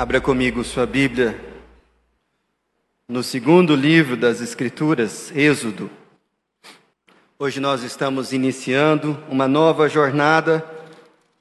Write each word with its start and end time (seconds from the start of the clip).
Abra 0.00 0.20
comigo 0.20 0.62
sua 0.62 0.86
Bíblia 0.86 1.36
no 3.08 3.20
segundo 3.20 3.74
livro 3.74 4.16
das 4.16 4.40
Escrituras, 4.40 5.32
Êxodo. 5.34 5.90
Hoje 7.36 7.58
nós 7.58 7.82
estamos 7.82 8.32
iniciando 8.32 9.18
uma 9.28 9.48
nova 9.48 9.88
jornada 9.88 10.64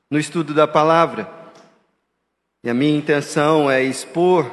no 0.09 0.17
estudo 0.17 0.55
da 0.55 0.67
palavra. 0.67 1.29
E 2.63 2.69
a 2.71 2.73
minha 2.73 2.97
intenção 2.97 3.69
é 3.69 3.83
expor 3.83 4.51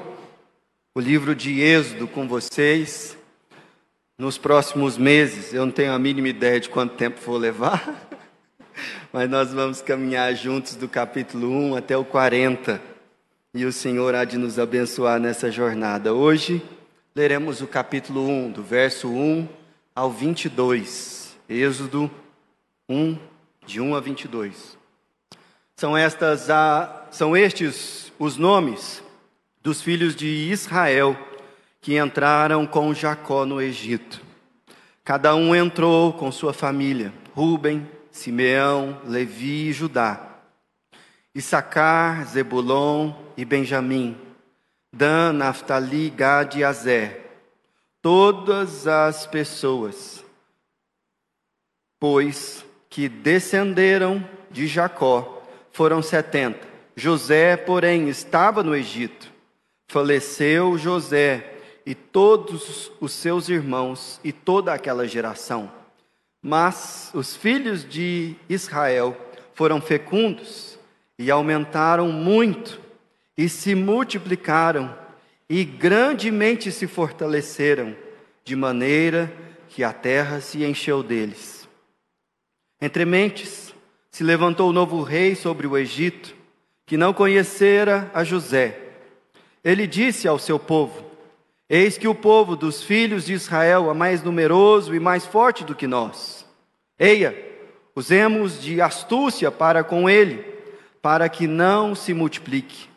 o 0.95 1.00
livro 1.00 1.34
de 1.34 1.62
Êxodo 1.62 2.07
com 2.07 2.29
vocês 2.29 3.16
nos 4.18 4.36
próximos 4.36 4.98
meses. 4.98 5.55
Eu 5.55 5.64
não 5.64 5.73
tenho 5.73 5.95
a 5.95 5.98
mínima 5.98 6.29
ideia 6.29 6.61
de 6.61 6.68
quanto 6.68 6.95
tempo 6.95 7.23
vou 7.25 7.39
levar, 7.39 8.07
mas 9.11 9.30
nós 9.30 9.50
vamos 9.50 9.80
caminhar 9.80 10.34
juntos 10.34 10.77
do 10.77 10.91
capítulo 10.91 11.48
1 11.48 11.77
até 11.77 11.96
o 11.96 12.05
40 12.05 12.93
e 13.54 13.64
o 13.64 13.72
Senhor 13.72 14.17
há 14.17 14.25
de 14.25 14.36
nos 14.36 14.58
abençoar 14.58 15.21
nessa 15.21 15.49
jornada. 15.49 16.13
Hoje 16.13 16.61
leremos 17.14 17.61
o 17.61 17.68
capítulo 17.68 18.29
1, 18.29 18.50
do 18.50 18.63
verso 18.64 19.08
1 19.08 19.49
ao 19.94 20.11
22. 20.11 21.36
Êxodo 21.49 22.11
1, 22.89 23.17
de 23.64 23.80
1 23.80 23.94
a 23.94 24.00
22. 24.00 24.77
São, 25.77 25.96
estas, 25.96 26.49
são 27.13 27.36
estes 27.36 28.13
os 28.18 28.36
nomes 28.36 29.00
dos 29.63 29.80
filhos 29.80 30.16
de 30.16 30.27
Israel 30.27 31.16
que 31.80 31.96
entraram 31.96 32.66
com 32.66 32.92
Jacó 32.92 33.47
no 33.47 33.62
Egito. 33.62 34.20
Cada 35.05 35.33
um 35.36 35.55
entrou 35.55 36.12
com 36.12 36.33
sua 36.33 36.52
família: 36.52 37.12
Ruben, 37.33 37.89
Simeão, 38.11 39.00
Levi 39.06 39.69
e 39.69 39.72
Judá. 39.72 40.33
Issacar, 41.34 42.24
Zebulon 42.27 43.12
e 43.36 43.44
Benjamim, 43.44 44.16
Dan, 44.92 45.32
Naftali, 45.32 46.08
Gad 46.10 46.56
e 46.56 46.62
Azer, 46.62 47.20
todas 48.00 48.86
as 48.86 49.26
pessoas, 49.26 50.24
pois 51.98 52.64
que 52.88 53.08
descenderam 53.08 54.24
de 54.50 54.68
Jacó 54.68 55.42
foram 55.72 56.00
setenta. 56.00 56.68
José, 56.94 57.56
porém, 57.56 58.08
estava 58.08 58.62
no 58.62 58.76
Egito. 58.76 59.32
Faleceu 59.88 60.78
José 60.78 61.58
e 61.84 61.92
todos 61.92 62.92
os 63.00 63.12
seus 63.12 63.48
irmãos 63.48 64.20
e 64.22 64.32
toda 64.32 64.72
aquela 64.72 65.08
geração. 65.08 65.70
Mas 66.41 67.10
os 67.12 67.34
filhos 67.34 67.84
de 67.84 68.36
Israel 68.48 69.16
foram 69.54 69.80
fecundos 69.80 70.78
e 71.18 71.30
aumentaram 71.30 72.10
muito, 72.10 72.80
e 73.36 73.48
se 73.48 73.74
multiplicaram, 73.74 74.96
e 75.48 75.64
grandemente 75.64 76.72
se 76.72 76.86
fortaleceram, 76.86 77.96
de 78.44 78.54
maneira 78.54 79.32
que 79.68 79.82
a 79.82 79.92
terra 79.92 80.40
se 80.40 80.64
encheu 80.64 81.02
deles. 81.02 81.68
Entre 82.80 83.04
mentes, 83.04 83.74
se 84.10 84.22
levantou 84.22 84.70
o 84.70 84.72
novo 84.72 85.02
rei 85.02 85.34
sobre 85.34 85.66
o 85.66 85.76
Egito, 85.76 86.34
que 86.86 86.96
não 86.96 87.12
conhecera 87.12 88.10
a 88.12 88.22
José. 88.22 88.78
Ele 89.64 89.86
disse 89.86 90.28
ao 90.28 90.38
seu 90.38 90.58
povo: 90.58 91.04
Eis 91.68 91.96
que 91.96 92.06
o 92.06 92.14
povo 92.14 92.54
dos 92.54 92.82
filhos 92.82 93.24
de 93.24 93.32
Israel 93.32 93.90
é 93.90 93.94
mais 93.94 94.22
numeroso 94.22 94.94
e 94.94 95.00
mais 95.00 95.24
forte 95.24 95.64
do 95.64 95.74
que 95.74 95.86
nós. 95.86 96.46
Eia, 96.98 97.34
usemos 97.96 98.60
de 98.60 98.80
astúcia 98.80 99.50
para 99.50 99.82
com 99.82 100.08
ele 100.08 100.53
para 101.05 101.28
que 101.28 101.47
não 101.47 101.94
se 101.94 102.14
multiplique. 102.14 102.88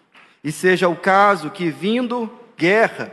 E 0.41 0.49
seja 0.49 0.87
o 0.87 0.95
caso 0.95 1.51
que, 1.51 1.69
vindo 1.69 2.31
guerra, 2.55 3.11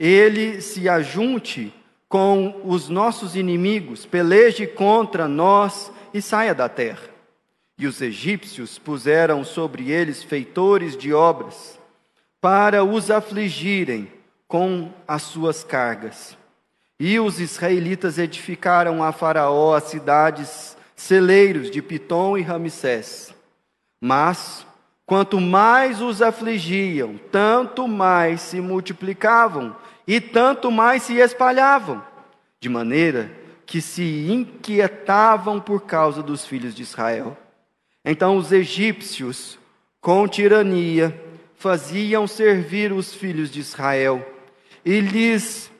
ele 0.00 0.62
se 0.62 0.88
ajunte 0.88 1.70
com 2.08 2.62
os 2.64 2.88
nossos 2.88 3.36
inimigos, 3.36 4.06
peleje 4.06 4.66
contra 4.66 5.28
nós 5.28 5.92
e 6.14 6.22
saia 6.22 6.54
da 6.54 6.66
terra. 6.66 7.10
E 7.76 7.86
os 7.86 8.00
egípcios 8.00 8.78
puseram 8.78 9.44
sobre 9.44 9.90
eles 9.90 10.22
feitores 10.22 10.96
de 10.96 11.12
obras, 11.12 11.78
para 12.40 12.82
os 12.82 13.10
afligirem 13.10 14.10
com 14.48 14.90
as 15.06 15.20
suas 15.24 15.62
cargas. 15.62 16.38
E 16.98 17.20
os 17.20 17.38
israelitas 17.38 18.16
edificaram 18.16 19.04
a 19.04 19.12
Faraó 19.12 19.74
as 19.74 19.84
cidades 19.84 20.74
celeiros 20.96 21.70
de 21.70 21.82
Pitom 21.82 22.38
e 22.38 22.40
Ramsés 22.40 23.34
mas, 24.04 24.66
quanto 25.06 25.40
mais 25.40 26.02
os 26.02 26.20
afligiam, 26.20 27.20
tanto 27.30 27.86
mais 27.86 28.40
se 28.40 28.60
multiplicavam 28.60 29.76
e 30.04 30.20
tanto 30.20 30.72
mais 30.72 31.04
se 31.04 31.18
espalhavam, 31.18 32.02
de 32.58 32.68
maneira 32.68 33.30
que 33.64 33.80
se 33.80 34.26
inquietavam 34.28 35.60
por 35.60 35.82
causa 35.82 36.20
dos 36.20 36.44
filhos 36.44 36.74
de 36.74 36.82
Israel. 36.82 37.38
Então 38.04 38.36
os 38.36 38.50
egípcios, 38.50 39.56
com 40.00 40.26
tirania, 40.26 41.16
faziam 41.54 42.26
servir 42.26 42.92
os 42.92 43.14
filhos 43.14 43.52
de 43.52 43.60
Israel 43.60 44.28
e 44.84 44.98
lhes 44.98 45.70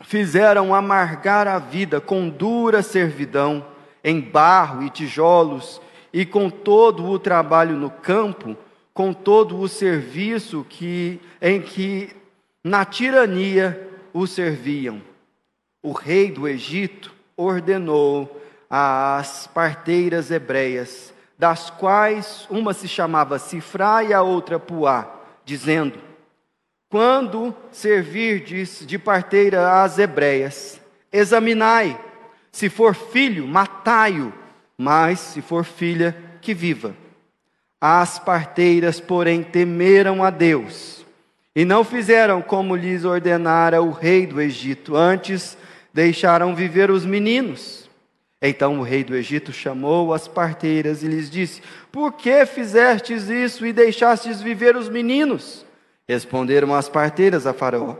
fizeram 0.00 0.74
amargar 0.74 1.46
a 1.46 1.60
vida 1.60 2.00
com 2.00 2.28
dura 2.28 2.82
servidão, 2.82 3.64
em 4.02 4.20
barro 4.20 4.82
e 4.82 4.90
tijolos, 4.90 5.80
e 6.14 6.24
com 6.24 6.48
todo 6.48 7.06
o 7.06 7.18
trabalho 7.18 7.76
no 7.76 7.90
campo, 7.90 8.56
com 8.94 9.12
todo 9.12 9.58
o 9.58 9.68
serviço 9.68 10.64
que 10.68 11.20
em 11.42 11.60
que 11.60 12.14
na 12.62 12.84
tirania 12.84 13.90
o 14.12 14.24
serviam. 14.24 15.02
O 15.82 15.90
rei 15.90 16.30
do 16.30 16.46
Egito 16.46 17.12
ordenou 17.36 18.40
às 18.70 19.48
parteiras 19.48 20.30
hebreias, 20.30 21.12
das 21.36 21.68
quais 21.68 22.46
uma 22.48 22.72
se 22.72 22.86
chamava 22.86 23.36
Sifrá 23.40 24.04
e 24.04 24.14
a 24.14 24.22
outra 24.22 24.60
Puá, 24.60 25.12
dizendo: 25.44 25.98
Quando 26.88 27.52
servirdes 27.72 28.86
de 28.86 29.00
parteira 29.00 29.82
às 29.82 29.98
hebreias, 29.98 30.80
examinai, 31.12 32.00
se 32.52 32.70
for 32.70 32.94
filho, 32.94 33.48
matai-o 33.48 34.43
mas 34.76 35.20
se 35.20 35.40
for 35.40 35.64
filha, 35.64 36.16
que 36.40 36.52
viva. 36.52 36.94
As 37.80 38.18
parteiras, 38.18 39.00
porém, 39.00 39.42
temeram 39.42 40.22
a 40.22 40.30
Deus 40.30 41.04
e 41.56 41.64
não 41.64 41.84
fizeram 41.84 42.42
como 42.42 42.74
lhes 42.74 43.04
ordenara 43.04 43.80
o 43.80 43.90
rei 43.90 44.26
do 44.26 44.40
Egito, 44.40 44.96
antes 44.96 45.56
deixaram 45.92 46.54
viver 46.54 46.90
os 46.90 47.06
meninos. 47.06 47.88
Então 48.42 48.80
o 48.80 48.82
rei 48.82 49.04
do 49.04 49.14
Egito 49.14 49.52
chamou 49.52 50.12
as 50.12 50.26
parteiras 50.26 51.02
e 51.02 51.06
lhes 51.06 51.30
disse: 51.30 51.62
Por 51.92 52.12
que 52.12 52.44
fizestes 52.44 53.28
isso 53.28 53.64
e 53.64 53.72
deixastes 53.72 54.42
viver 54.42 54.76
os 54.76 54.88
meninos? 54.88 55.64
Responderam 56.06 56.74
as 56.74 56.88
parteiras 56.88 57.46
a 57.46 57.54
Faraó: 57.54 57.96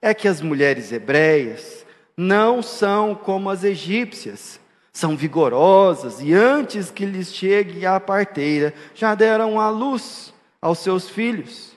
É 0.00 0.12
que 0.12 0.28
as 0.28 0.40
mulheres 0.40 0.92
hebreias 0.92 1.86
não 2.16 2.62
são 2.62 3.14
como 3.14 3.48
as 3.48 3.64
egípcias 3.64 4.60
são 4.92 5.16
vigorosas 5.16 6.20
e 6.20 6.34
antes 6.34 6.90
que 6.90 7.06
lhes 7.06 7.34
chegue 7.34 7.86
a 7.86 7.98
parteira, 7.98 8.74
já 8.94 9.14
deram 9.14 9.58
a 9.58 9.70
luz 9.70 10.34
aos 10.60 10.78
seus 10.80 11.08
filhos. 11.08 11.72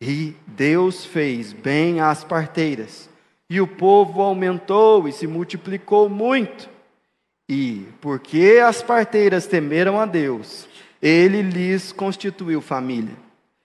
E 0.00 0.34
Deus 0.46 1.04
fez 1.04 1.52
bem 1.52 2.00
às 2.00 2.24
parteiras, 2.24 3.08
e 3.48 3.60
o 3.60 3.66
povo 3.66 4.22
aumentou 4.22 5.06
e 5.06 5.12
se 5.12 5.26
multiplicou 5.26 6.08
muito. 6.08 6.70
E, 7.48 7.86
porque 8.00 8.60
as 8.64 8.80
parteiras 8.80 9.46
temeram 9.46 10.00
a 10.00 10.06
Deus, 10.06 10.68
ele 11.02 11.42
lhes 11.42 11.92
constituiu 11.92 12.60
família. 12.60 13.14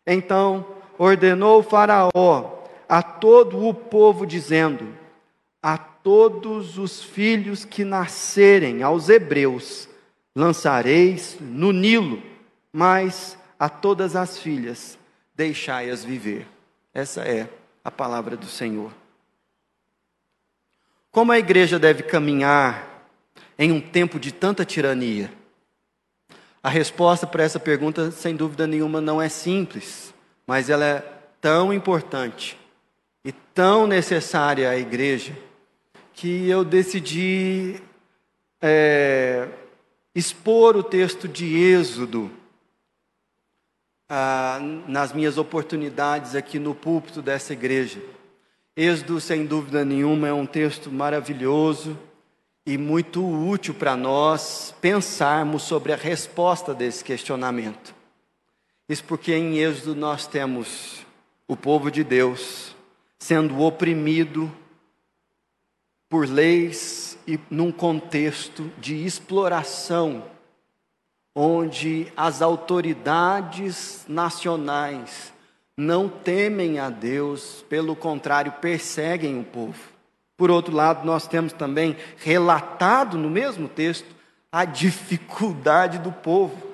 Então 0.06 0.66
ordenou 0.98 1.62
Faraó 1.64 2.12
a 2.90 3.02
todo 3.02 3.66
o 3.66 3.74
povo, 3.74 4.26
dizendo: 4.26 4.88
A 5.62 5.78
todos 6.06 6.78
os 6.78 7.02
filhos 7.02 7.66
que 7.66 7.84
nascerem 7.84 8.84
aos 8.84 9.10
hebreus 9.10 9.90
lançareis 10.36 11.36
no 11.42 11.72
Nilo, 11.72 12.22
mas 12.72 13.36
a 13.58 13.68
todas 13.68 14.16
as 14.16 14.38
filhas 14.38 15.00
deixai-as 15.34 16.06
viver. 16.06 16.46
Essa 16.94 17.22
é 17.22 17.50
a 17.84 17.90
palavra 17.90 18.38
do 18.38 18.46
Senhor. 18.46 18.94
Como 21.10 21.32
a 21.32 21.40
igreja 21.40 21.80
deve 21.80 22.04
caminhar 22.04 23.10
em 23.58 23.72
um 23.72 23.82
tempo 23.82 24.20
de 24.20 24.32
tanta 24.32 24.64
tirania? 24.64 25.34
A 26.62 26.70
resposta 26.70 27.26
para 27.26 27.44
essa 27.44 27.60
pergunta, 27.60 28.12
sem 28.12 28.36
dúvida 28.36 28.68
nenhuma, 28.68 29.02
não 29.02 29.20
é 29.20 29.28
simples, 29.28 30.14
mas 30.46 30.70
ela 30.70 30.86
é 30.86 31.00
tão 31.42 31.74
importante 31.74 32.60
e 33.24 33.32
tão 33.32 33.88
necessária 33.88 34.70
à 34.70 34.78
igreja 34.78 35.36
que 36.16 36.48
eu 36.50 36.64
decidi 36.64 37.76
é, 38.62 39.50
expor 40.16 40.78
o 40.78 40.82
texto 40.82 41.28
de 41.28 41.58
Êxodo 41.58 42.32
ah, 44.10 44.60
nas 44.88 45.12
minhas 45.12 45.38
oportunidades 45.38 46.34
aqui 46.34 46.58
no 46.58 46.74
púlpito 46.74 47.22
dessa 47.22 47.52
igreja. 47.52 48.02
Êxodo, 48.78 49.20
sem 49.20 49.46
dúvida 49.46 49.84
nenhuma, 49.84 50.30
é 50.30 50.34
um 50.34 50.46
texto 50.46 50.90
maravilhoso 50.90 52.00
e 52.66 52.78
muito 52.78 53.22
útil 53.22 53.74
para 53.74 53.98
nós 53.98 54.74
pensarmos 54.80 55.64
sobre 55.64 55.92
a 55.92 55.98
resposta 55.98 56.74
desse 56.74 57.04
questionamento. 57.04 57.94
Isso 58.88 59.04
porque 59.04 59.34
em 59.34 59.58
Êxodo 59.58 59.94
nós 59.94 60.28
temos 60.28 61.06
o 61.46 61.58
povo 61.58 61.92
de 61.92 62.06
Deus 62.06 62.74
sendo 63.20 63.60
oprimido 63.62 64.50
por 66.16 66.30
leis 66.30 67.18
e 67.28 67.38
num 67.50 67.74
contexto 67.74 68.72
de 68.78 69.06
exploração 69.06 70.24
onde 71.36 72.08
as 72.16 72.42
autoridades 72.42 74.06
nacionais 74.08 75.34
não 75.76 76.08
temem 76.08 76.80
a 76.80 76.90
Deus, 76.90 77.66
pelo 77.68 77.98
contrário, 77.98 78.54
perseguem 78.62 79.38
o 79.38 79.44
povo. 79.44 79.78
Por 80.38 80.50
outro 80.50 80.74
lado, 80.74 81.06
nós 81.06 81.28
temos 81.28 81.52
também 81.52 81.98
relatado 82.16 83.18
no 83.18 83.30
mesmo 83.30 83.68
texto 83.68 84.08
a 84.50 84.64
dificuldade 84.64 86.00
do 86.00 86.14
povo 86.14 86.66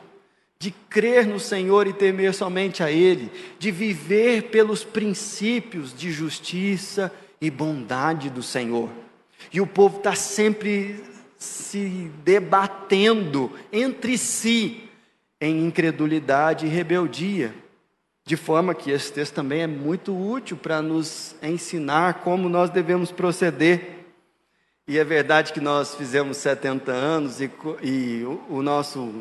de 0.60 0.70
crer 0.70 1.26
no 1.26 1.40
Senhor 1.40 1.88
e 1.88 1.94
temer 1.94 2.36
somente 2.36 2.84
a 2.84 2.92
Ele, 2.92 3.32
de 3.58 3.72
viver 3.72 4.52
pelos 4.52 4.84
princípios 4.84 5.98
de 5.98 6.12
justiça 6.12 7.12
e 7.42 7.50
bondade 7.50 8.30
do 8.30 8.44
Senhor. 8.44 9.01
E 9.52 9.62
o 9.62 9.68
povo 9.68 9.98
está 9.98 10.16
sempre 10.16 11.04
se 11.38 12.12
debatendo 12.24 13.52
entre 13.72 14.18
si 14.18 14.84
em 15.40 15.66
incredulidade 15.66 16.66
e 16.66 16.70
rebeldia. 16.70 17.54
De 18.24 18.38
forma 18.38 18.76
que 18.76 18.92
esse 18.92 19.12
texto 19.12 19.34
também 19.34 19.62
é 19.62 19.68
muito 19.68 20.16
útil 20.16 20.56
para 20.56 20.82
nos 20.82 21.36
ensinar 21.42 22.22
como 22.24 22.48
nós 22.48 22.70
devemos 22.70 23.12
proceder. 23.12 24.06
E 24.88 25.00
é 25.00 25.04
verdade 25.04 25.52
que 25.52 25.60
nós 25.60 25.96
fizemos 25.96 26.38
70 26.38 26.92
anos 26.92 27.42
e, 27.42 27.50
e 27.82 28.24
o, 28.24 28.58
o 28.58 28.62
nosso 28.62 29.12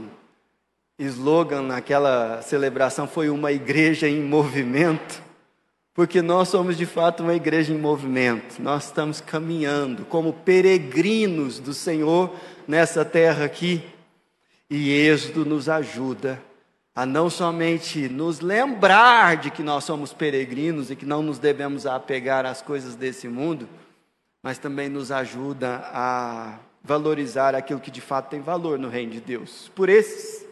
slogan 0.99 1.63
naquela 1.63 2.43
celebração 2.43 3.09
foi 3.09 3.31
uma 3.31 3.51
igreja 3.51 4.07
em 4.07 4.21
movimento. 4.23 5.23
Porque 6.01 6.23
nós 6.23 6.49
somos 6.49 6.79
de 6.79 6.87
fato 6.87 7.23
uma 7.23 7.35
igreja 7.35 7.75
em 7.75 7.77
movimento, 7.77 8.59
nós 8.63 8.87
estamos 8.87 9.21
caminhando 9.21 10.07
como 10.07 10.33
peregrinos 10.33 11.59
do 11.59 11.75
Senhor 11.75 12.35
nessa 12.67 13.05
terra 13.05 13.45
aqui, 13.45 13.85
e 14.71 14.93
Êxodo 14.93 15.45
nos 15.45 15.69
ajuda 15.69 16.41
a 16.95 17.05
não 17.05 17.29
somente 17.29 18.09
nos 18.09 18.41
lembrar 18.41 19.37
de 19.37 19.51
que 19.51 19.63
nós 19.63 19.85
somos 19.85 20.11
peregrinos 20.11 20.91
e 20.91 20.97
que 20.97 21.05
não 21.05 21.23
nos 21.23 21.39
devemos 21.39 21.85
apegar 21.85 22.47
às 22.47 22.63
coisas 22.63 22.95
desse 22.95 23.29
mundo, 23.29 23.69
mas 24.43 24.57
também 24.57 24.89
nos 24.89 25.13
ajuda 25.13 25.83
a 25.93 26.59
valorizar 26.83 27.55
aquilo 27.55 27.79
que 27.79 27.91
de 27.91 28.01
fato 28.01 28.31
tem 28.31 28.41
valor 28.41 28.79
no 28.79 28.89
reino 28.89 29.13
de 29.13 29.21
Deus. 29.21 29.71
Por 29.75 29.91
esses 29.91 30.47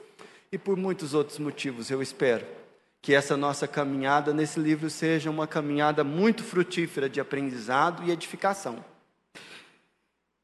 e 0.52 0.58
por 0.58 0.76
muitos 0.76 1.14
outros 1.14 1.38
motivos, 1.38 1.90
eu 1.90 2.02
espero 2.02 2.57
que 3.00 3.14
essa 3.14 3.36
nossa 3.36 3.66
caminhada 3.68 4.32
nesse 4.32 4.58
livro 4.58 4.90
seja 4.90 5.30
uma 5.30 5.46
caminhada 5.46 6.02
muito 6.02 6.42
frutífera 6.42 7.08
de 7.08 7.20
aprendizado 7.20 8.02
e 8.04 8.10
edificação. 8.10 8.84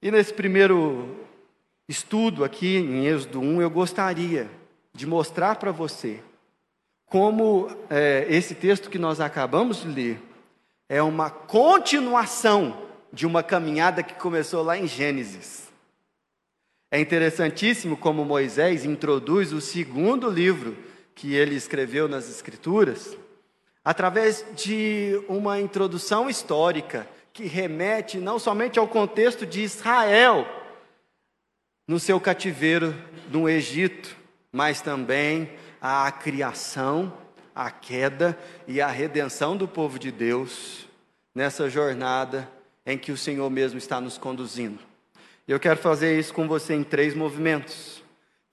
E 0.00 0.10
nesse 0.10 0.32
primeiro 0.32 1.26
estudo 1.88 2.44
aqui 2.44 2.76
em 2.76 3.06
Êxodo 3.06 3.40
1, 3.40 3.62
eu 3.62 3.70
gostaria 3.70 4.50
de 4.92 5.06
mostrar 5.06 5.56
para 5.56 5.72
você 5.72 6.22
como 7.06 7.68
é, 7.90 8.26
esse 8.28 8.54
texto 8.54 8.90
que 8.90 8.98
nós 8.98 9.20
acabamos 9.20 9.82
de 9.82 9.88
ler 9.88 10.22
é 10.88 11.02
uma 11.02 11.30
continuação 11.30 12.82
de 13.12 13.26
uma 13.26 13.42
caminhada 13.42 14.02
que 14.02 14.14
começou 14.14 14.62
lá 14.62 14.76
em 14.76 14.86
Gênesis. 14.86 15.68
É 16.90 17.00
interessantíssimo 17.00 17.96
como 17.96 18.24
Moisés 18.24 18.84
introduz 18.84 19.52
o 19.52 19.60
segundo 19.60 20.28
livro 20.28 20.76
que 21.14 21.34
ele 21.34 21.54
escreveu 21.54 22.08
nas 22.08 22.28
Escrituras, 22.28 23.16
através 23.84 24.44
de 24.54 25.22
uma 25.28 25.60
introdução 25.60 26.28
histórica 26.28 27.08
que 27.32 27.44
remete 27.44 28.18
não 28.18 28.38
somente 28.38 28.78
ao 28.78 28.88
contexto 28.88 29.44
de 29.44 29.62
Israel 29.62 30.46
no 31.86 31.98
seu 31.98 32.18
cativeiro 32.20 32.94
no 33.30 33.48
Egito, 33.48 34.16
mas 34.52 34.80
também 34.80 35.50
à 35.80 36.10
criação, 36.12 37.12
à 37.54 37.70
queda 37.70 38.38
e 38.66 38.80
à 38.80 38.86
redenção 38.86 39.56
do 39.56 39.68
povo 39.68 39.98
de 39.98 40.10
Deus 40.10 40.86
nessa 41.34 41.68
jornada 41.68 42.48
em 42.86 42.96
que 42.96 43.10
o 43.10 43.16
Senhor 43.16 43.50
mesmo 43.50 43.78
está 43.78 44.00
nos 44.00 44.16
conduzindo. 44.16 44.78
Eu 45.46 45.58
quero 45.58 45.78
fazer 45.78 46.18
isso 46.18 46.32
com 46.32 46.46
você 46.46 46.74
em 46.74 46.84
três 46.84 47.14
movimentos. 47.14 48.03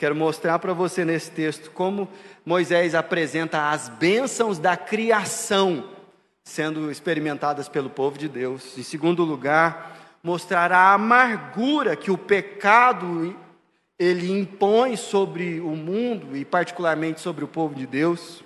Quero 0.01 0.15
mostrar 0.15 0.57
para 0.57 0.73
você 0.73 1.05
nesse 1.05 1.29
texto 1.29 1.69
como 1.69 2.09
Moisés 2.43 2.95
apresenta 2.95 3.69
as 3.69 3.87
bênçãos 3.87 4.57
da 4.57 4.75
criação 4.75 5.89
sendo 6.43 6.89
experimentadas 6.89 7.69
pelo 7.69 7.87
povo 7.87 8.17
de 8.17 8.27
Deus. 8.27 8.75
Em 8.79 8.81
segundo 8.81 9.23
lugar, 9.23 10.17
mostrar 10.23 10.71
a 10.71 10.95
amargura 10.95 11.95
que 11.95 12.09
o 12.09 12.17
pecado 12.17 13.35
ele 13.99 14.31
impõe 14.31 14.97
sobre 14.97 15.59
o 15.59 15.75
mundo 15.75 16.35
e 16.35 16.43
particularmente 16.43 17.21
sobre 17.21 17.45
o 17.45 17.47
povo 17.47 17.75
de 17.75 17.85
Deus. 17.85 18.43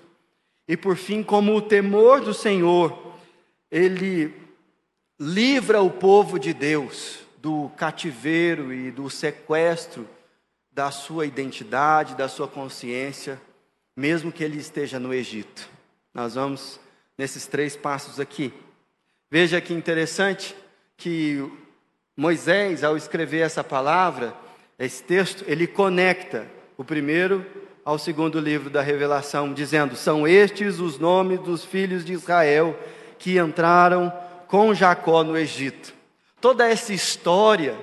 E 0.68 0.76
por 0.76 0.98
fim, 0.98 1.24
como 1.24 1.56
o 1.56 1.62
temor 1.62 2.20
do 2.20 2.34
Senhor, 2.34 3.14
ele 3.72 4.34
livra 5.18 5.82
o 5.82 5.90
povo 5.90 6.38
de 6.38 6.54
Deus 6.54 7.20
do 7.38 7.72
cativeiro 7.78 8.74
e 8.74 8.92
do 8.92 9.10
sequestro 9.10 10.06
da 10.76 10.92
sua 10.92 11.26
identidade, 11.26 12.16
da 12.16 12.28
sua 12.28 12.50
consciência, 12.50 13.42
mesmo 13.96 14.30
que 14.30 14.44
ele 14.44 14.58
esteja 14.58 15.00
no 15.00 15.14
Egito. 15.14 15.70
Nós 16.14 16.36
vamos 16.36 16.82
nesses 17.18 17.48
três 17.48 17.78
passos 17.78 18.20
aqui. 18.20 18.54
Veja 19.32 19.62
que 19.62 19.74
interessante 19.74 20.54
que 20.98 21.50
Moisés, 22.16 22.84
ao 22.84 22.98
escrever 22.98 23.40
essa 23.40 23.64
palavra, 23.64 24.36
esse 24.78 25.02
texto, 25.02 25.46
ele 25.48 25.66
conecta 25.66 26.46
o 26.78 26.84
primeiro 26.84 27.46
ao 27.86 27.98
segundo 27.98 28.38
livro 28.38 28.70
da 28.70 28.82
Revelação, 28.82 29.54
dizendo: 29.54 29.96
São 29.96 30.28
estes 30.28 30.82
os 30.82 31.00
nomes 31.00 31.40
dos 31.40 31.64
filhos 31.64 32.04
de 32.04 32.12
Israel 32.12 32.78
que 33.18 33.40
entraram 33.40 34.12
com 34.48 34.74
Jacó 34.74 35.24
no 35.24 35.38
Egito. 35.38 35.94
Toda 36.42 36.68
essa 36.68 36.94
história 36.94 37.78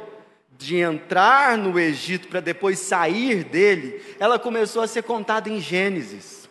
de 0.58 0.76
entrar 0.76 1.58
no 1.58 1.78
Egito 1.78 2.28
para 2.28 2.40
depois 2.40 2.78
sair 2.78 3.44
dele, 3.44 4.02
ela 4.18 4.38
começou 4.38 4.82
a 4.82 4.86
ser 4.86 5.02
contada 5.02 5.48
em 5.48 5.60
Gênesis. 5.60 6.48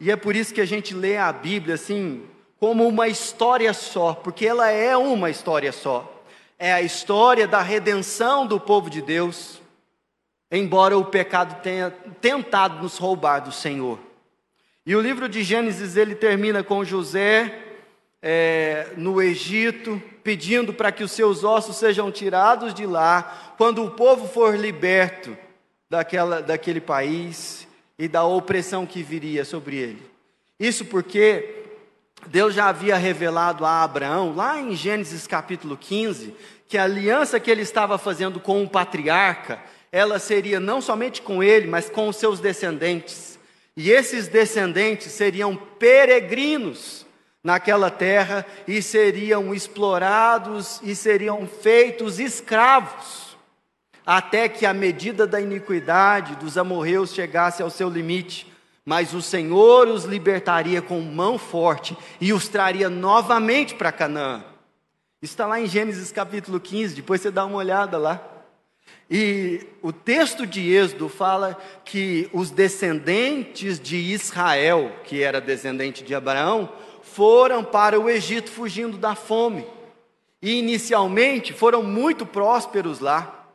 E 0.00 0.10
é 0.10 0.16
por 0.16 0.34
isso 0.34 0.54
que 0.54 0.60
a 0.60 0.66
gente 0.66 0.94
lê 0.94 1.16
a 1.16 1.32
Bíblia 1.32 1.74
assim, 1.74 2.24
como 2.58 2.86
uma 2.86 3.08
história 3.08 3.72
só, 3.72 4.14
porque 4.14 4.46
ela 4.46 4.70
é 4.70 4.96
uma 4.96 5.30
história 5.30 5.72
só. 5.72 6.10
É 6.58 6.72
a 6.72 6.82
história 6.82 7.46
da 7.46 7.60
redenção 7.60 8.46
do 8.46 8.58
povo 8.58 8.88
de 8.88 9.02
Deus, 9.02 9.60
embora 10.50 10.96
o 10.96 11.04
pecado 11.04 11.60
tenha 11.62 11.90
tentado 12.20 12.82
nos 12.82 12.96
roubar 12.96 13.40
do 13.40 13.52
Senhor. 13.52 13.98
E 14.86 14.94
o 14.94 15.00
livro 15.00 15.28
de 15.28 15.42
Gênesis 15.42 15.96
ele 15.96 16.14
termina 16.14 16.62
com 16.62 16.84
José 16.84 17.73
é, 18.26 18.86
no 18.96 19.20
Egito, 19.20 20.02
pedindo 20.22 20.72
para 20.72 20.90
que 20.90 21.04
os 21.04 21.12
seus 21.12 21.44
ossos 21.44 21.76
sejam 21.76 22.10
tirados 22.10 22.72
de 22.72 22.86
lá, 22.86 23.54
quando 23.58 23.84
o 23.84 23.90
povo 23.90 24.26
for 24.26 24.58
liberto 24.58 25.36
daquela, 25.90 26.40
daquele 26.40 26.80
país 26.80 27.68
e 27.98 28.08
da 28.08 28.24
opressão 28.24 28.86
que 28.86 29.02
viria 29.02 29.44
sobre 29.44 29.76
ele. 29.76 30.02
Isso 30.58 30.86
porque 30.86 31.64
Deus 32.28 32.54
já 32.54 32.70
havia 32.70 32.96
revelado 32.96 33.62
a 33.66 33.82
Abraão, 33.82 34.34
lá 34.34 34.58
em 34.58 34.74
Gênesis 34.74 35.26
capítulo 35.26 35.76
15, 35.76 36.34
que 36.66 36.78
a 36.78 36.84
aliança 36.84 37.38
que 37.38 37.50
ele 37.50 37.60
estava 37.60 37.98
fazendo 37.98 38.40
com 38.40 38.62
o 38.62 38.70
patriarca, 38.70 39.60
ela 39.92 40.18
seria 40.18 40.58
não 40.58 40.80
somente 40.80 41.20
com 41.20 41.42
ele, 41.42 41.66
mas 41.66 41.90
com 41.90 42.08
os 42.08 42.16
seus 42.16 42.40
descendentes. 42.40 43.38
E 43.76 43.90
esses 43.90 44.28
descendentes 44.28 45.12
seriam 45.12 45.54
peregrinos 45.54 47.03
naquela 47.44 47.90
terra 47.90 48.46
e 48.66 48.80
seriam 48.80 49.54
explorados 49.54 50.80
e 50.82 50.96
seriam 50.96 51.46
feitos 51.46 52.18
escravos, 52.18 53.36
até 54.06 54.48
que 54.48 54.64
a 54.64 54.72
medida 54.72 55.26
da 55.26 55.38
iniquidade 55.38 56.36
dos 56.36 56.56
amorreus 56.56 57.12
chegasse 57.12 57.62
ao 57.62 57.68
seu 57.68 57.90
limite. 57.90 58.50
Mas 58.86 59.14
o 59.14 59.22
Senhor 59.22 59.88
os 59.88 60.04
libertaria 60.04 60.82
com 60.82 61.00
mão 61.00 61.38
forte 61.38 61.96
e 62.20 62.32
os 62.32 62.48
traria 62.48 62.90
novamente 62.90 63.74
para 63.74 63.92
Canaã. 63.92 64.44
Está 65.22 65.46
lá 65.46 65.58
em 65.58 65.66
Gênesis 65.66 66.12
capítulo 66.12 66.60
15, 66.60 66.96
depois 66.96 67.20
você 67.20 67.30
dá 67.30 67.46
uma 67.46 67.56
olhada 67.56 67.96
lá. 67.96 68.22
E 69.10 69.66
o 69.80 69.90
texto 69.92 70.46
de 70.46 70.70
Êxodo 70.70 71.08
fala 71.08 71.58
que 71.82 72.28
os 72.32 72.50
descendentes 72.50 73.80
de 73.80 73.96
Israel, 73.96 74.92
que 75.04 75.22
era 75.22 75.40
descendente 75.40 76.02
de 76.02 76.14
Abraão, 76.14 76.70
foram 77.14 77.62
para 77.62 77.98
o 77.98 78.10
Egito 78.10 78.50
fugindo 78.50 78.98
da 78.98 79.14
fome. 79.14 79.64
E 80.42 80.58
inicialmente 80.58 81.52
foram 81.52 81.80
muito 81.82 82.26
prósperos 82.26 82.98
lá. 82.98 83.46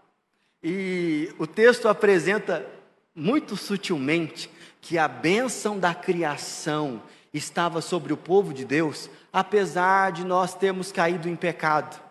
E 0.63 1.33
o 1.37 1.45
texto 1.45 1.89
apresenta 1.89 2.65
muito 3.13 3.57
sutilmente 3.57 4.49
que 4.79 4.97
a 4.97 5.09
bênção 5.09 5.77
da 5.77 5.93
criação 5.93 7.01
estava 7.33 7.81
sobre 7.81 8.13
o 8.13 8.17
povo 8.17 8.53
de 8.53 8.63
Deus, 8.63 9.09
apesar 9.31 10.13
de 10.13 10.23
nós 10.23 10.55
termos 10.55 10.91
caído 10.91 11.27
em 11.27 11.35
pecado. 11.35 12.01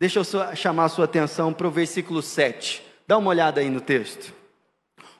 Deixa 0.00 0.20
eu 0.20 0.56
chamar 0.56 0.86
a 0.86 0.88
sua 0.88 1.04
atenção 1.04 1.52
para 1.52 1.68
o 1.68 1.70
versículo 1.70 2.22
7. 2.22 2.82
Dá 3.06 3.18
uma 3.18 3.28
olhada 3.28 3.60
aí 3.60 3.68
no 3.68 3.80
texto. 3.80 4.32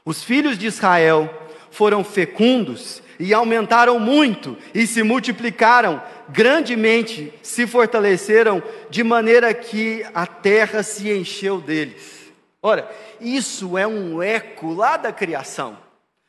Os 0.02 0.24
filhos 0.24 0.56
de 0.56 0.66
Israel 0.66 1.30
foram 1.72 2.04
fecundos 2.04 3.02
e 3.18 3.34
aumentaram 3.34 3.98
muito 3.98 4.56
e 4.74 4.86
se 4.86 5.02
multiplicaram 5.02 6.00
grandemente, 6.28 7.32
se 7.42 7.66
fortaleceram 7.66 8.62
de 8.88 9.02
maneira 9.02 9.52
que 9.52 10.04
a 10.14 10.26
terra 10.26 10.82
se 10.82 11.10
encheu 11.10 11.60
deles. 11.60 12.32
Ora, 12.62 12.88
isso 13.20 13.76
é 13.76 13.86
um 13.86 14.22
eco 14.22 14.72
lá 14.72 14.96
da 14.96 15.12
criação. 15.12 15.76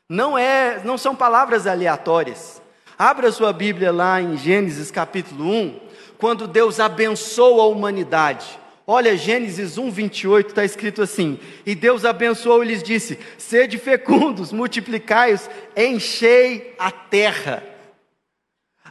Não 0.10 0.38
é, 0.38 0.82
não 0.84 0.98
são 0.98 1.16
palavras 1.16 1.68
aleatórias. 1.68 2.62
Abra 2.98 3.32
sua 3.32 3.52
Bíblia 3.52 3.92
lá 3.92 4.22
em 4.22 4.38
Gênesis 4.38 4.90
capítulo 4.90 5.46
1, 5.46 5.80
quando 6.18 6.48
Deus 6.48 6.80
abençoa 6.80 7.64
a 7.64 7.68
humanidade. 7.68 8.60
Olha, 8.86 9.16
Gênesis 9.16 9.78
1, 9.78 9.90
28, 9.90 10.50
está 10.50 10.66
escrito 10.66 11.02
assim: 11.02 11.40
E 11.66 11.74
Deus 11.74 12.04
abençoou 12.04 12.64
e 12.64 12.68
lhes 12.68 12.84
disse: 12.84 13.18
Sede 13.38 13.78
fecundos, 13.78 14.52
multiplicai-os, 14.52 15.50
enchei 15.76 16.76
a 16.78 16.92
terra. 16.92 17.64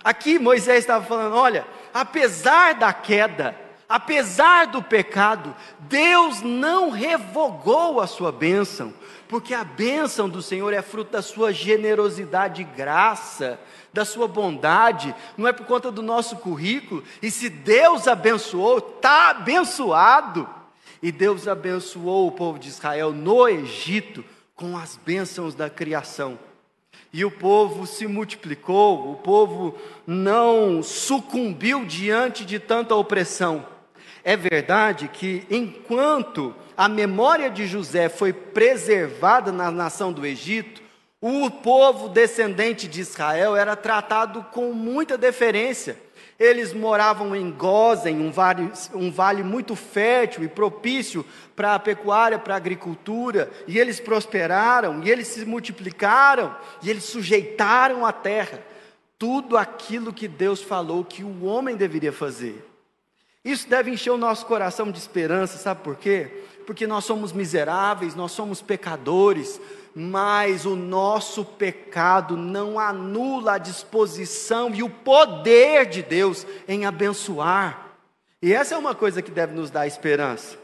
Aqui 0.03 0.39
Moisés 0.39 0.81
estava 0.81 1.05
falando: 1.05 1.37
olha, 1.37 1.67
apesar 1.93 2.75
da 2.75 2.93
queda, 2.93 3.55
apesar 3.93 4.69
do 4.69 4.83
pecado, 4.83 5.55
Deus 5.81 6.41
não 6.41 6.89
revogou 6.89 8.01
a 8.01 8.07
sua 8.07 8.33
bênção, 8.33 8.95
porque 9.29 9.53
a 9.53 9.63
bênção 9.63 10.31
do 10.31 10.41
Senhor 10.41 10.73
é 10.73 10.81
fruto 10.81 11.13
da 11.13 11.21
sua 11.21 11.53
generosidade 11.53 12.63
e 12.63 12.65
graça 12.65 13.59
da 13.93 14.07
sua 14.07 14.27
bondade, 14.27 15.15
não 15.37 15.47
é 15.47 15.53
por 15.53 15.67
conta 15.67 15.93
do 15.93 16.01
nosso 16.01 16.37
currículo. 16.37 17.05
E 17.21 17.31
se 17.31 17.51
Deus 17.51 18.09
abençoou, 18.09 18.79
está 18.79 19.29
abençoado. 19.29 20.49
E 21.03 21.13
Deus 21.13 21.47
abençoou 21.47 22.29
o 22.29 22.33
povo 22.33 22.59
de 22.59 22.71
Israel 22.71 23.13
no 23.13 23.47
Egito 23.47 24.25
com 24.57 24.79
as 24.79 24.97
bênçãos 24.97 25.55
da 25.55 25.69
criação. 25.69 26.39
E 27.13 27.27
o 27.27 27.31
povo 27.31 27.87
se 27.87 28.07
multiplicou, 28.07 29.13
o 29.13 29.17
povo 29.17 29.77
não 30.07 30.83
sucumbiu 30.83 31.85
diante 31.85 32.43
de 32.43 32.59
tanta 32.59 32.95
opressão. 32.95 33.72
É 34.25 34.37
verdade 34.37 35.09
que 35.09 35.45
enquanto 35.51 36.55
a 36.77 36.89
memória 36.89 37.51
de 37.51 37.67
José 37.67 38.09
foi 38.09 38.33
preservada 38.33 39.51
na 39.51 39.71
nação 39.71 40.13
do 40.13 40.25
Egito, 40.25 40.81
o 41.21 41.51
povo 41.51 42.09
descendente 42.09 42.89
de 42.89 43.01
Israel 43.01 43.55
era 43.55 43.77
tratado 43.77 44.45
com 44.53 44.73
muita 44.73 45.17
deferência. 45.17 45.97
Eles 46.39 46.73
moravam 46.73 47.37
em 47.37 47.51
Gozen, 47.51 48.21
um 48.21 48.33
vale, 48.33 48.73
um 48.95 49.11
vale 49.11 49.45
muito 49.45 49.77
fértil 49.77 50.43
e 50.43 50.49
propício 50.49 51.25
para 51.55 51.75
a 51.75 51.79
pecuária, 51.79 52.39
para 52.39 52.55
a 52.55 52.57
agricultura, 52.57 53.49
e 53.69 53.79
eles 53.79 54.01
prosperaram, 54.01 55.03
e 55.05 55.11
eles 55.11 55.29
se 55.29 55.45
multiplicaram, 55.45 56.57
e 56.83 56.91
eles 56.91 57.05
sujeitaram 57.05 58.05
a 58.05 58.13
terra. 58.13 58.61
Tudo 59.17 59.57
aquilo 59.57 60.13
que 60.13 60.27
Deus 60.27 60.61
falou 60.61 61.05
que 61.05 61.23
o 61.23 61.45
homem 61.45 61.77
deveria 61.77 62.13
fazer. 62.13 62.72
Isso 63.45 63.69
deve 63.69 63.91
encher 63.91 64.11
o 64.11 64.19
nosso 64.19 64.47
coração 64.47 64.91
de 64.91 64.99
esperança, 64.99 65.59
sabe 65.59 65.83
por 65.83 65.97
quê? 65.97 66.45
Porque 66.65 66.87
nós 66.87 67.05
somos 67.05 67.33
miseráveis, 67.33 68.15
nós 68.15 68.31
somos 68.31 68.63
pecadores, 68.63 69.61
mas 69.95 70.65
o 70.65 70.77
nosso 70.77 71.45
pecado 71.45 72.37
não 72.37 72.79
anula 72.79 73.55
a 73.55 73.59
disposição 73.59 74.73
e 74.73 74.83
o 74.83 74.89
poder 74.89 75.87
de 75.87 76.03
Deus 76.03 76.47
em 76.69 76.87
abençoar. 76.87 77.89
E 78.41 78.53
essa 78.53 78.77
é 78.77 78.79
uma 78.79 78.95
coisa 78.95 79.21
que 79.21 79.31
deve 79.31 79.55
nos 79.55 79.71
dar 79.71 79.89
esperança. 79.89 80.57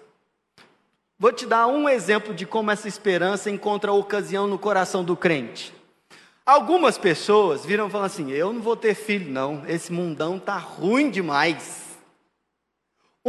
Vou 1.18 1.32
te 1.32 1.47
dar 1.47 1.66
um 1.66 1.88
exemplo 1.88 2.32
de 2.32 2.47
como 2.47 2.70
essa 2.70 2.87
esperança 2.87 3.50
encontra 3.50 3.92
ocasião 3.92 4.47
no 4.47 4.56
coração 4.56 5.02
do 5.02 5.16
crente. 5.16 5.75
Algumas 6.47 6.97
pessoas 6.97 7.66
viram 7.66 7.88
e 7.88 7.90
falam 7.90 8.06
assim: 8.06 8.30
Eu 8.30 8.52
não 8.52 8.62
vou 8.62 8.76
ter 8.76 8.94
filho, 8.94 9.28
não, 9.28 9.64
esse 9.66 9.92
mundão 9.92 10.38
tá 10.38 10.56
ruim 10.56 11.11
demais. 11.11 11.88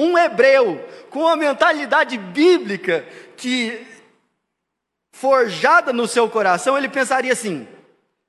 Um 0.02 0.18
hebreu 0.18 0.82
com 1.10 1.20
uma 1.20 1.36
mentalidade 1.36 2.18
bíblica 2.18 3.06
que 3.36 3.86
forjada 5.12 5.92
no 5.92 6.08
seu 6.08 6.30
coração, 6.30 6.78
ele 6.78 6.88
pensaria 6.88 7.34
assim: 7.34 7.68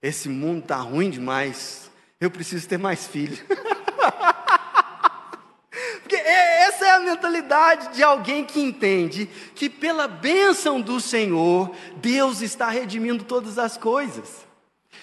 esse 0.03 0.29
mundo 0.29 0.63
está 0.63 0.79
ruim 0.79 1.09
demais, 1.09 1.89
eu 2.21 2.29
preciso 2.29 2.67
ter 2.69 2.77
mais 2.77 3.07
filhos. 3.07 3.41
Porque 6.03 6.17
é, 6.17 6.63
essa 6.65 6.87
é 6.87 6.91
a 6.91 6.99
mentalidade 6.99 7.95
de 7.95 8.03
alguém 8.03 8.45
que 8.45 8.61
entende 8.61 9.27
que 9.55 9.71
pela 9.71 10.09
bênção 10.09 10.81
do 10.81 11.01
Senhor, 11.01 11.73
Deus 11.99 12.41
está 12.41 12.69
redimindo 12.69 13.23
todas 13.23 13.57
as 13.59 13.77
coisas. 13.77 14.45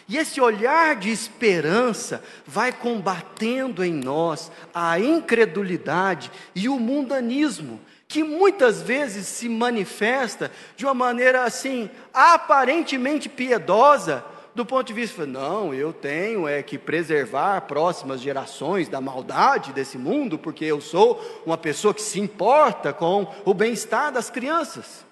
E 0.08 0.16
esse 0.18 0.40
olhar 0.40 0.96
de 0.96 1.12
esperança 1.12 2.24
vai 2.46 2.72
combatendo 2.72 3.84
em 3.84 3.94
nós 3.94 4.50
a 4.74 4.98
incredulidade 5.00 6.32
e 6.56 6.70
o 6.70 6.80
mundanismo, 6.80 7.80
que 8.08 8.24
muitas 8.24 8.82
vezes 8.82 9.28
se 9.28 9.50
manifesta 9.50 10.50
de 10.78 10.86
uma 10.86 10.94
maneira 10.94 11.44
assim, 11.44 11.90
aparentemente 12.14 13.28
piedosa, 13.28 14.24
do 14.56 14.66
ponto 14.66 14.88
de 14.88 14.94
vista, 14.94 15.24
não, 15.24 15.72
eu 15.72 15.94
tenho 15.94 16.48
é 16.48 16.64
que 16.64 16.80
preservar 16.80 17.62
próximas 17.62 18.20
gerações 18.20 18.90
da 18.90 19.00
maldade 19.00 19.72
desse 19.72 20.00
mundo, 20.00 20.40
porque 20.40 20.66
eu 20.66 20.82
sou 20.82 21.44
uma 21.46 21.58
pessoa 21.58 21.94
que 21.94 22.02
se 22.02 22.20
importa 22.20 22.92
com 22.92 23.32
o 23.46 23.54
bem-estar 23.54 24.12
das 24.12 24.32
crianças. 24.32 25.06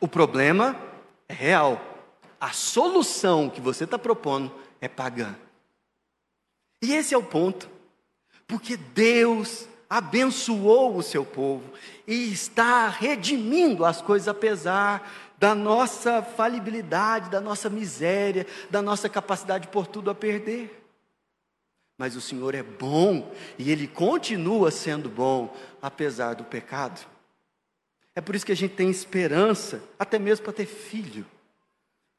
O 0.00 0.08
problema 0.08 0.74
é 1.28 1.32
real. 1.32 1.89
A 2.40 2.52
solução 2.52 3.50
que 3.50 3.60
você 3.60 3.84
está 3.84 3.98
propondo 3.98 4.50
é 4.80 4.88
pagã. 4.88 5.36
E 6.82 6.94
esse 6.94 7.14
é 7.14 7.18
o 7.18 7.22
ponto. 7.22 7.68
Porque 8.46 8.76
Deus 8.76 9.68
abençoou 9.88 10.96
o 10.96 11.02
seu 11.02 11.24
povo 11.24 11.70
e 12.06 12.32
está 12.32 12.88
redimindo 12.88 13.84
as 13.84 14.00
coisas 14.00 14.28
apesar 14.28 15.12
da 15.36 15.54
nossa 15.54 16.22
falibilidade, 16.22 17.30
da 17.30 17.40
nossa 17.40 17.68
miséria, 17.68 18.46
da 18.70 18.80
nossa 18.80 19.08
capacidade 19.08 19.66
de 19.66 19.72
pôr 19.72 19.86
tudo 19.86 20.10
a 20.10 20.14
perder. 20.14 20.80
Mas 21.98 22.16
o 22.16 22.20
Senhor 22.20 22.54
é 22.54 22.62
bom 22.62 23.30
e 23.58 23.70
Ele 23.70 23.86
continua 23.86 24.70
sendo 24.70 25.08
bom, 25.08 25.54
apesar 25.82 26.34
do 26.34 26.44
pecado. 26.44 27.06
É 28.14 28.20
por 28.20 28.34
isso 28.34 28.46
que 28.46 28.52
a 28.52 28.56
gente 28.56 28.74
tem 28.74 28.88
esperança, 28.88 29.82
até 29.98 30.18
mesmo 30.18 30.44
para 30.44 30.52
ter 30.52 30.66
filho. 30.66 31.26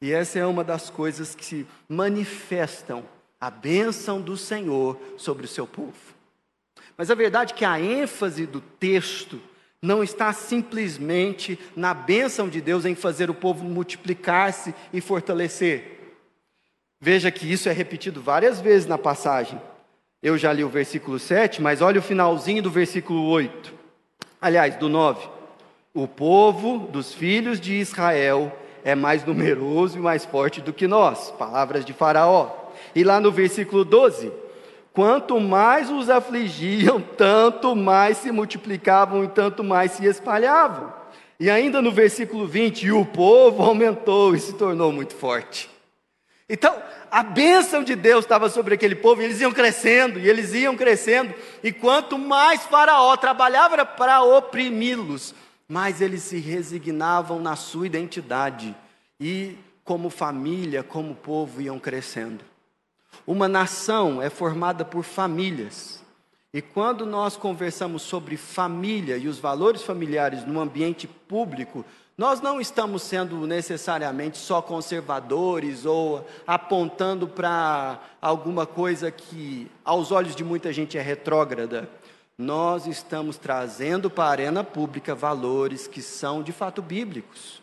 E 0.01 0.11
essa 0.11 0.39
é 0.39 0.45
uma 0.45 0.63
das 0.63 0.89
coisas 0.89 1.35
que 1.35 1.45
se 1.45 1.67
manifestam 1.87 3.03
a 3.39 3.51
bênção 3.51 4.19
do 4.19 4.35
Senhor 4.35 4.99
sobre 5.17 5.45
o 5.45 5.49
seu 5.49 5.67
povo. 5.67 5.93
Mas 6.97 7.11
a 7.11 7.15
verdade 7.15 7.53
é 7.53 7.55
que 7.55 7.65
a 7.65 7.79
ênfase 7.79 8.45
do 8.45 8.61
texto 8.61 9.39
não 9.81 10.03
está 10.03 10.31
simplesmente 10.33 11.57
na 11.75 11.93
bênção 11.93 12.47
de 12.47 12.61
Deus 12.61 12.85
em 12.85 12.93
fazer 12.93 13.29
o 13.29 13.33
povo 13.33 13.63
multiplicar-se 13.63 14.73
e 14.93 15.01
fortalecer. 15.01 15.99
Veja 16.99 17.31
que 17.31 17.51
isso 17.51 17.67
é 17.67 17.71
repetido 17.71 18.21
várias 18.21 18.61
vezes 18.61 18.87
na 18.87 18.97
passagem. 18.97 19.59
Eu 20.21 20.37
já 20.37 20.53
li 20.53 20.63
o 20.63 20.69
versículo 20.69 21.17
7, 21.17 21.59
mas 21.59 21.81
olha 21.81 21.99
o 21.99 22.03
finalzinho 22.03 22.61
do 22.61 22.69
versículo 22.69 23.25
8. 23.25 23.73
Aliás, 24.39 24.75
do 24.75 24.87
9. 24.87 25.27
O 25.95 26.07
povo 26.07 26.87
dos 26.87 27.11
filhos 27.11 27.59
de 27.59 27.73
Israel 27.73 28.55
é 28.83 28.95
mais 28.95 29.25
numeroso 29.25 29.97
e 29.97 30.01
mais 30.01 30.25
forte 30.25 30.61
do 30.61 30.73
que 30.73 30.87
nós. 30.87 31.31
Palavras 31.31 31.85
de 31.85 31.93
Faraó. 31.93 32.49
E 32.95 33.03
lá 33.03 33.19
no 33.19 33.31
versículo 33.31 33.85
12, 33.85 34.31
Quanto 34.93 35.39
mais 35.39 35.89
os 35.89 36.09
afligiam, 36.09 36.99
tanto 37.17 37.75
mais 37.75 38.17
se 38.17 38.31
multiplicavam 38.31 39.23
e 39.23 39.27
tanto 39.29 39.63
mais 39.63 39.91
se 39.91 40.05
espalhavam. 40.05 40.93
E 41.39 41.49
ainda 41.49 41.81
no 41.81 41.91
versículo 41.91 42.45
20, 42.45 42.83
e 42.83 42.91
o 42.91 43.05
povo 43.05 43.63
aumentou 43.63 44.35
e 44.35 44.39
se 44.39 44.53
tornou 44.53 44.91
muito 44.91 45.15
forte. 45.15 45.69
Então, 46.47 46.75
a 47.09 47.23
bênção 47.23 47.83
de 47.83 47.95
Deus 47.95 48.25
estava 48.25 48.49
sobre 48.49 48.73
aquele 48.73 48.95
povo, 48.95 49.21
e 49.21 49.25
eles 49.25 49.39
iam 49.39 49.53
crescendo, 49.53 50.19
e 50.19 50.29
eles 50.29 50.53
iam 50.53 50.75
crescendo, 50.75 51.33
e 51.63 51.71
quanto 51.71 52.19
mais 52.19 52.63
Faraó 52.63 53.15
trabalhava 53.15 53.85
para 53.85 54.21
oprimi-los, 54.21 55.33
mais 55.71 56.01
eles 56.01 56.23
se 56.23 56.37
resignavam 56.37 57.39
na 57.39 57.55
sua 57.55 57.85
identidade 57.85 58.75
e, 59.17 59.57
como 59.85 60.09
família, 60.09 60.83
como 60.83 61.15
povo, 61.15 61.61
iam 61.61 61.79
crescendo. 61.79 62.43
Uma 63.25 63.47
nação 63.47 64.21
é 64.21 64.29
formada 64.29 64.83
por 64.83 65.01
famílias. 65.01 66.03
E 66.53 66.61
quando 66.61 67.05
nós 67.05 67.37
conversamos 67.37 68.01
sobre 68.01 68.35
família 68.35 69.15
e 69.15 69.29
os 69.29 69.39
valores 69.39 69.81
familiares 69.81 70.45
no 70.45 70.59
ambiente 70.59 71.07
público, 71.07 71.85
nós 72.17 72.41
não 72.41 72.59
estamos 72.59 73.01
sendo 73.03 73.47
necessariamente 73.47 74.37
só 74.37 74.61
conservadores 74.61 75.85
ou 75.85 76.27
apontando 76.45 77.29
para 77.29 77.97
alguma 78.21 78.65
coisa 78.65 79.09
que, 79.09 79.71
aos 79.85 80.11
olhos 80.11 80.35
de 80.35 80.43
muita 80.43 80.73
gente, 80.73 80.97
é 80.97 81.01
retrógrada. 81.01 81.89
Nós 82.41 82.87
estamos 82.87 83.37
trazendo 83.37 84.09
para 84.09 84.23
a 84.23 84.31
arena 84.31 84.63
pública 84.63 85.13
valores 85.13 85.85
que 85.85 86.01
são 86.01 86.41
de 86.41 86.51
fato 86.51 86.81
bíblicos. 86.81 87.61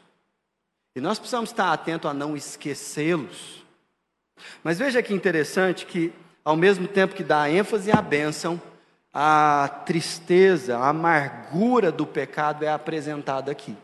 E 0.94 1.00
nós 1.00 1.18
precisamos 1.18 1.50
estar 1.50 1.72
atentos 1.72 2.08
a 2.08 2.14
não 2.14 2.36
esquecê-los. 2.36 3.64
Mas 4.62 4.78
veja 4.78 5.02
que 5.02 5.12
interessante 5.12 5.84
que, 5.84 6.12
ao 6.44 6.56
mesmo 6.56 6.86
tempo 6.86 7.16
que 7.16 7.24
dá 7.24 7.50
ênfase 7.50 7.90
à 7.90 8.00
bênção, 8.00 8.62
a 9.12 9.68
tristeza, 9.84 10.78
a 10.78 10.90
amargura 10.90 11.90
do 11.90 12.06
pecado 12.06 12.64
é 12.64 12.68
apresentada 12.68 13.50
aqui. 13.50 13.76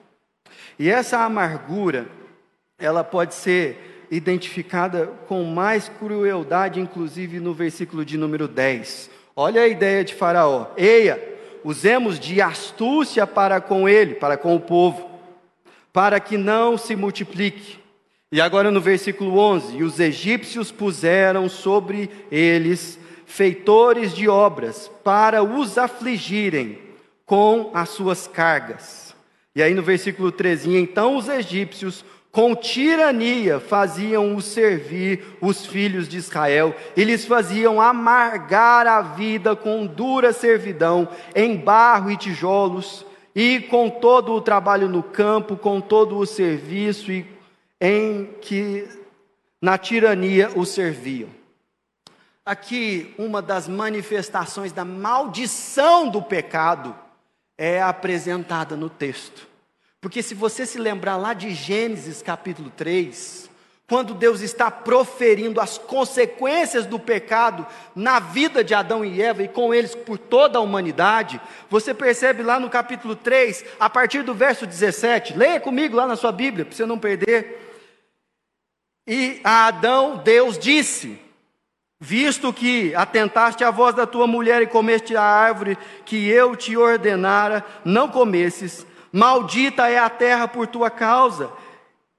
E 0.79 0.89
essa 0.89 1.19
amargura, 1.19 2.07
ela 2.79 3.03
pode 3.03 3.35
ser 3.35 4.07
identificada 4.13 5.09
com 5.27 5.43
mais 5.43 5.89
crueldade, 5.89 6.79
inclusive 6.79 7.41
no 7.41 7.53
versículo 7.53 8.05
de 8.05 8.17
número 8.17 8.47
10. 8.47 9.11
Olha 9.37 9.62
a 9.62 9.69
ideia 9.69 10.05
de 10.05 10.14
Faraó: 10.14 10.67
Eia, 10.76 11.23
usemos 11.64 12.19
de 12.19 12.41
astúcia 12.41 13.26
para 13.26 13.61
com 13.61 13.88
ele, 13.88 14.14
para 14.14 14.37
com 14.37 14.55
o 14.55 14.61
povo, 14.61 15.11
para 15.93 16.21
que 16.21 16.37
não 16.37 16.79
se 16.79 16.95
multiplique. 16.95 17.79
E 18.31 18.41
agora 18.41 18.71
no 18.71 18.81
versículo 18.81 19.38
11: 19.38 19.76
E 19.76 19.83
os 19.83 19.99
egípcios 19.99 20.71
puseram 20.71 21.49
sobre 21.49 22.11
eles 22.31 22.99
feitores 23.26 24.14
de 24.14 24.29
obras, 24.29 24.91
para 25.03 25.43
os 25.43 25.79
afligirem 25.79 26.79
com 27.26 27.71
as 27.75 27.88
suas 27.88 28.29
cargas. 28.29 29.14
E 29.57 29.62
aí 29.62 29.75
no 29.75 29.83
versículo 29.83 30.31
13: 30.31 30.76
Então 30.76 31.17
os 31.17 31.29
egípcios 31.29 32.05
com 32.35 32.57
tirania 32.57 33.61
faziam 33.61 34.35
os 34.35 34.47
servir 34.47 35.25
os 35.41 35.64
filhos 35.64 36.09
de 36.09 36.17
Israel, 36.17 36.75
eles 36.97 37.25
faziam 37.25 37.81
amargar 37.81 38.88
a 38.88 39.00
vida 39.00 39.55
com 39.55 39.87
dura 39.87 40.33
servidão, 40.33 41.09
em 41.33 41.57
barro 41.57 42.11
e 42.11 42.17
tijolos, 42.17 43.07
e 43.37 43.61
com 43.61 43.88
todo 43.88 44.33
o 44.33 44.41
trabalho 44.41 44.88
no 44.88 45.00
campo, 45.00 45.57
com 45.57 45.81
todo 45.81 46.19
o 46.19 46.26
serviço 46.26 47.12
e 47.12 47.25
em 47.81 48.25
que 48.41 48.88
na 49.62 49.79
tirania 49.79 50.50
os 50.57 50.71
serviam. 50.71 51.29
Aqui, 52.45 53.14
uma 53.17 53.41
das 53.41 53.69
manifestações 53.69 54.73
da 54.73 54.85
maldição 54.85 56.09
do 56.09 56.21
pecado 56.21 56.97
é 57.57 57.81
apresentada 57.81 58.76
no 58.76 58.91
texto. 58.91 59.53
Porque 60.04 60.23
se 60.23 60.34
você 60.34 60.66
se 60.66 60.76
lembrar 60.76 61.16
lá 61.16 61.32
de 61.32 61.54
Gênesis 61.54 62.20
capítulo 62.20 62.70
3, 62.76 63.49
quando 63.88 64.12
Deus 64.12 64.42
está 64.42 64.70
proferindo 64.70 65.62
as 65.62 65.78
consequências 65.78 66.84
do 66.84 66.99
pecado 66.99 67.66
na 67.96 68.20
vida 68.20 68.62
de 68.62 68.75
Adão 68.75 69.02
e 69.02 69.23
Eva 69.23 69.42
e 69.42 69.49
com 69.49 69.73
eles 69.73 69.94
por 69.94 70.18
toda 70.18 70.58
a 70.58 70.61
humanidade, 70.61 71.40
você 71.70 71.94
percebe 71.94 72.42
lá 72.42 72.61
no 72.61 72.68
capítulo 72.68 73.16
3, 73.16 73.64
a 73.80 73.88
partir 73.88 74.23
do 74.23 74.34
verso 74.34 74.66
17, 74.66 75.38
leia 75.38 75.58
comigo 75.58 75.96
lá 75.96 76.06
na 76.06 76.16
sua 76.16 76.32
Bíblia, 76.32 76.66
para 76.66 76.76
você 76.76 76.84
não 76.84 76.99
perder. 76.99 77.78
E 79.06 79.40
a 79.42 79.68
Adão, 79.68 80.18
Deus 80.18 80.58
disse: 80.58 81.18
Visto 81.99 82.52
que 82.52 82.95
atentaste 82.95 83.64
à 83.64 83.71
voz 83.71 83.95
da 83.95 84.06
tua 84.06 84.26
mulher 84.26 84.60
e 84.60 84.67
comeste 84.67 85.17
a 85.17 85.23
árvore 85.23 85.78
que 86.04 86.28
eu 86.28 86.54
te 86.54 86.76
ordenara, 86.76 87.64
não 87.86 88.06
comesses, 88.06 88.86
Maldita 89.15 89.89
é 89.89 89.97
a 89.97 90.11
terra 90.11 90.49
por 90.49 90.67
tua 90.67 90.91
causa. 90.91 91.49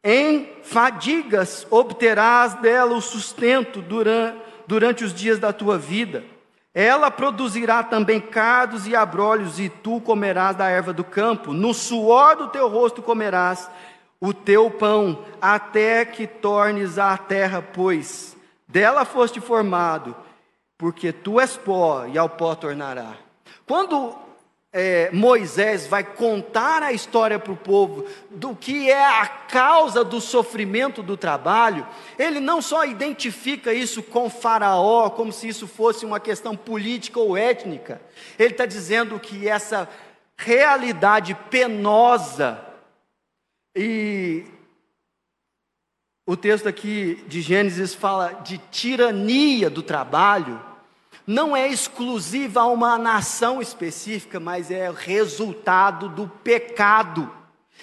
Em 0.02 0.50
fadigas 0.64 1.68
obterás 1.70 2.54
dela 2.54 2.94
o 2.96 3.02
sustento 3.02 3.82
durante, 3.82 4.40
durante 4.66 5.04
os 5.04 5.14
dias 5.14 5.38
da 5.38 5.52
tua 5.52 5.78
vida. 5.78 6.24
Ela 6.74 7.12
produzirá 7.12 7.84
também 7.84 8.22
cardos 8.22 8.88
e 8.88 8.96
abrolhos, 8.96 9.60
e 9.60 9.68
tu 9.68 10.00
comerás 10.00 10.56
da 10.56 10.70
erva 10.70 10.94
do 10.94 11.04
campo. 11.04 11.52
No 11.52 11.74
suor 11.74 12.38
do 12.38 12.48
teu 12.48 12.70
rosto 12.70 13.02
comerás 13.02 13.70
o 14.22 14.34
teu 14.34 14.72
pão, 14.72 15.20
até 15.42 16.06
que 16.06 16.26
tornes 16.26 16.98
a 16.98 17.18
terra, 17.18 17.62
pois 17.62 18.38
dela 18.66 19.04
foste 19.04 19.42
formado, 19.42 20.16
porque 20.78 21.12
tu 21.12 21.42
és 21.42 21.58
pó, 21.58 22.06
e 22.06 22.18
ao 22.18 22.30
pó 22.30 22.56
tornará. 22.56 23.16
Quando 23.68 24.25
é, 24.78 25.10
Moisés 25.14 25.88
vai 25.88 26.04
contar 26.04 26.84
a 26.84 26.92
história 26.92 27.40
para 27.40 27.54
o 27.54 27.56
povo 27.56 28.06
do 28.30 28.54
que 28.54 28.92
é 28.92 29.06
a 29.06 29.26
causa 29.26 30.04
do 30.04 30.20
sofrimento 30.20 31.02
do 31.02 31.16
trabalho, 31.16 31.88
ele 32.20 32.42
não 32.42 32.62
só 32.62 32.84
identifica 32.84 33.74
isso 33.74 34.04
com 34.04 34.30
Faraó, 34.30 35.10
como 35.10 35.32
se 35.32 35.48
isso 35.48 35.66
fosse 35.66 36.06
uma 36.06 36.20
questão 36.20 36.58
política 36.58 37.22
ou 37.22 37.38
étnica, 37.38 38.02
ele 38.38 38.52
está 38.52 38.66
dizendo 38.66 39.18
que 39.18 39.48
essa 39.48 39.88
realidade 40.36 41.34
penosa, 41.50 42.60
e 43.74 44.44
o 46.28 46.36
texto 46.36 46.68
aqui 46.68 47.24
de 47.30 47.40
Gênesis 47.40 47.94
fala 47.94 48.34
de 48.44 48.58
tirania 48.58 49.70
do 49.70 49.82
trabalho, 49.82 50.75
não 51.28 51.56
é 51.56 51.68
exclusiva 51.68 52.62
a 52.62 52.68
uma 52.68 52.98
nação 52.98 53.62
específica, 53.62 54.40
mas 54.40 54.70
é 54.70 54.92
resultado 54.92 56.08
do 56.10 56.28
pecado 56.28 57.32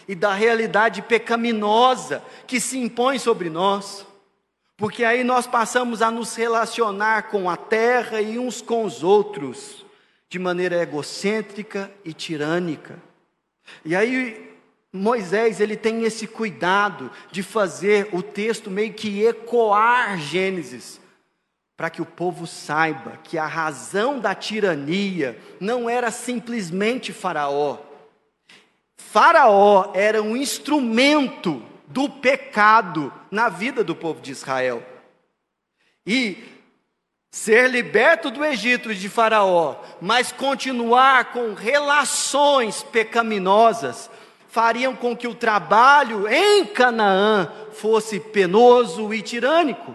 e 0.06 0.14
da 0.14 0.32
realidade 0.32 1.02
pecaminosa 1.02 2.22
que 2.46 2.60
se 2.60 2.78
impõe 2.78 3.18
sobre 3.18 3.50
nós. 3.50 4.06
Porque 4.76 5.04
aí 5.04 5.24
nós 5.24 5.46
passamos 5.46 6.02
a 6.02 6.10
nos 6.10 6.34
relacionar 6.34 7.30
com 7.30 7.50
a 7.50 7.56
terra 7.56 8.20
e 8.20 8.38
uns 8.38 8.62
com 8.62 8.84
os 8.84 9.02
outros 9.02 9.84
de 10.28 10.38
maneira 10.38 10.80
egocêntrica 10.80 11.92
e 12.04 12.12
tirânica. 12.12 12.98
E 13.84 13.94
aí 13.94 14.50
Moisés, 14.92 15.58
ele 15.58 15.76
tem 15.76 16.04
esse 16.04 16.26
cuidado 16.26 17.10
de 17.30 17.42
fazer 17.42 18.10
o 18.12 18.22
texto 18.22 18.70
meio 18.70 18.92
que 18.92 19.24
ecoar 19.24 20.18
Gênesis 20.18 21.01
para 21.76 21.90
que 21.90 22.02
o 22.02 22.06
povo 22.06 22.46
saiba 22.46 23.18
que 23.24 23.38
a 23.38 23.46
razão 23.46 24.18
da 24.18 24.34
tirania 24.34 25.38
não 25.60 25.88
era 25.88 26.10
simplesmente 26.10 27.12
Faraó. 27.12 27.78
Faraó 28.96 29.90
era 29.94 30.22
um 30.22 30.36
instrumento 30.36 31.62
do 31.86 32.08
pecado 32.08 33.12
na 33.30 33.48
vida 33.48 33.84
do 33.84 33.94
povo 33.94 34.20
de 34.20 34.32
Israel. 34.32 34.82
E 36.06 36.52
ser 37.30 37.70
liberto 37.70 38.30
do 38.30 38.44
Egito 38.44 38.94
de 38.94 39.08
Faraó, 39.08 39.76
mas 40.00 40.30
continuar 40.30 41.32
com 41.32 41.54
relações 41.54 42.82
pecaminosas, 42.82 44.10
fariam 44.48 44.94
com 44.94 45.16
que 45.16 45.26
o 45.26 45.34
trabalho 45.34 46.28
em 46.28 46.66
Canaã 46.66 47.50
fosse 47.72 48.20
penoso 48.20 49.14
e 49.14 49.22
tirânico. 49.22 49.94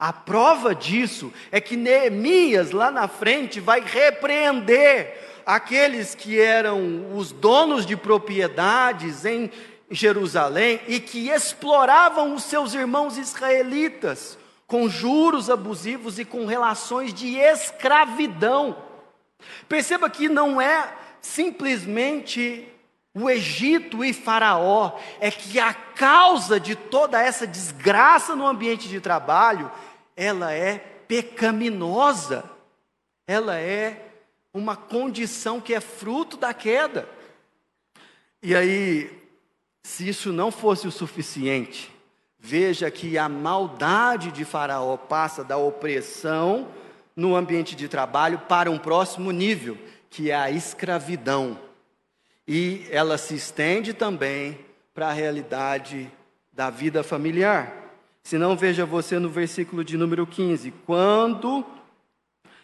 A 0.00 0.14
prova 0.14 0.74
disso 0.74 1.30
é 1.52 1.60
que 1.60 1.76
Neemias, 1.76 2.70
lá 2.70 2.90
na 2.90 3.06
frente, 3.06 3.60
vai 3.60 3.80
repreender 3.80 5.42
aqueles 5.44 6.14
que 6.14 6.40
eram 6.40 7.14
os 7.14 7.32
donos 7.32 7.84
de 7.84 7.98
propriedades 7.98 9.26
em 9.26 9.50
Jerusalém 9.90 10.80
e 10.88 11.00
que 11.00 11.28
exploravam 11.28 12.34
os 12.34 12.44
seus 12.44 12.72
irmãos 12.72 13.18
israelitas 13.18 14.38
com 14.66 14.88
juros 14.88 15.50
abusivos 15.50 16.18
e 16.18 16.24
com 16.24 16.46
relações 16.46 17.12
de 17.12 17.36
escravidão. 17.36 18.76
Perceba 19.68 20.08
que 20.08 20.30
não 20.30 20.58
é 20.58 20.94
simplesmente 21.20 22.66
o 23.12 23.28
Egito 23.28 24.04
e 24.04 24.12
Faraó, 24.12 24.96
é 25.18 25.30
que 25.30 25.58
a 25.58 25.74
causa 25.74 26.60
de 26.60 26.76
toda 26.76 27.20
essa 27.20 27.46
desgraça 27.46 28.36
no 28.36 28.46
ambiente 28.46 28.88
de 28.88 29.00
trabalho 29.00 29.70
ela 30.20 30.52
é 30.52 30.76
pecaminosa, 31.08 32.44
ela 33.26 33.58
é 33.58 34.12
uma 34.52 34.76
condição 34.76 35.62
que 35.62 35.72
é 35.72 35.80
fruto 35.80 36.36
da 36.36 36.52
queda. 36.52 37.08
E 38.42 38.54
aí, 38.54 39.10
se 39.82 40.06
isso 40.06 40.30
não 40.30 40.52
fosse 40.52 40.86
o 40.86 40.90
suficiente, 40.90 41.90
veja 42.38 42.90
que 42.90 43.16
a 43.16 43.30
maldade 43.30 44.30
de 44.30 44.44
Faraó 44.44 44.94
passa 44.98 45.42
da 45.42 45.56
opressão 45.56 46.68
no 47.16 47.34
ambiente 47.34 47.74
de 47.74 47.88
trabalho 47.88 48.40
para 48.40 48.70
um 48.70 48.78
próximo 48.78 49.30
nível, 49.30 49.78
que 50.10 50.30
é 50.30 50.34
a 50.34 50.50
escravidão. 50.50 51.58
E 52.46 52.86
ela 52.90 53.16
se 53.16 53.34
estende 53.36 53.94
também 53.94 54.58
para 54.92 55.08
a 55.08 55.12
realidade 55.12 56.12
da 56.52 56.68
vida 56.68 57.02
familiar. 57.02 57.79
Se 58.22 58.38
não, 58.38 58.56
veja 58.56 58.84
você 58.84 59.18
no 59.18 59.28
versículo 59.28 59.84
de 59.84 59.96
número 59.96 60.26
15: 60.26 60.70
quando 60.86 61.64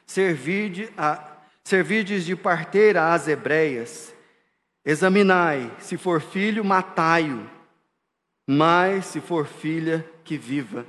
servirdes, 0.06 0.90
a, 0.96 1.36
de 2.24 2.36
parteira 2.36 3.12
às 3.12 3.26
hebreias, 3.26 4.14
examinai, 4.84 5.70
se 5.80 5.96
for 5.96 6.20
filho, 6.20 6.64
matai-o, 6.64 7.48
mas 8.46 9.06
se 9.06 9.20
for 9.20 9.46
filha, 9.46 10.08
que 10.24 10.38
viva. 10.38 10.86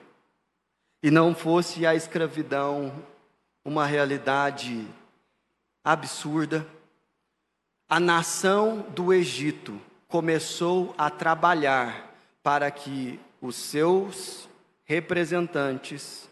E 1.01 1.09
não 1.09 1.33
fosse 1.33 1.85
a 1.85 1.95
escravidão 1.95 2.93
uma 3.63 3.85
realidade 3.85 4.87
absurda, 5.83 6.67
a 7.89 7.99
nação 7.99 8.85
do 8.89 9.13
Egito 9.13 9.79
começou 10.07 10.93
a 10.97 11.09
trabalhar 11.09 12.13
para 12.43 12.69
que 12.69 13.19
os 13.41 13.55
seus 13.55 14.49
representantes 14.87 16.29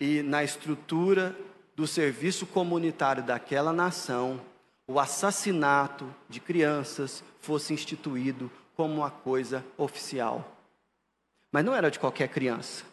e 0.00 0.22
na 0.22 0.42
estrutura 0.42 1.36
do 1.76 1.86
serviço 1.86 2.46
comunitário 2.46 3.22
daquela 3.22 3.72
nação, 3.72 4.40
o 4.86 4.98
assassinato 4.98 6.12
de 6.28 6.40
crianças 6.40 7.22
fosse 7.40 7.74
instituído 7.74 8.50
como 8.74 8.94
uma 8.94 9.10
coisa 9.10 9.62
oficial. 9.76 10.56
Mas 11.52 11.64
não 11.64 11.74
era 11.74 11.90
de 11.90 11.98
qualquer 11.98 12.28
criança, 12.28 12.84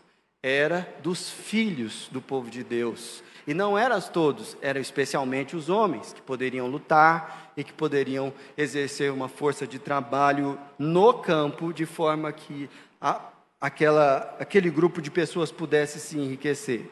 era 0.44 0.94
dos 1.02 1.30
filhos 1.30 2.10
do 2.12 2.22
povo 2.22 2.50
de 2.50 2.64
Deus. 2.64 3.24
E 3.48 3.54
não 3.54 3.78
eram 3.78 4.02
todos, 4.02 4.58
eram 4.62 4.82
especialmente 4.82 5.56
os 5.56 5.70
homens 5.70 6.12
que 6.12 6.22
poderiam 6.22 6.68
lutar 6.68 7.54
e 7.56 7.64
que 7.64 7.72
poderiam 7.72 8.34
exercer 8.58 9.12
uma 9.12 9.30
força 9.30 9.66
de 9.66 9.80
trabalho 9.80 10.60
no 10.78 11.14
campo 11.14 11.72
de 11.72 11.86
forma 11.86 12.32
que 12.34 12.70
a, 13.00 13.22
aquela, 13.66 14.36
aquele 14.40 14.70
grupo 14.70 15.02
de 15.02 15.10
pessoas 15.10 15.52
pudesse 15.52 16.00
se 16.00 16.20
enriquecer. 16.20 16.88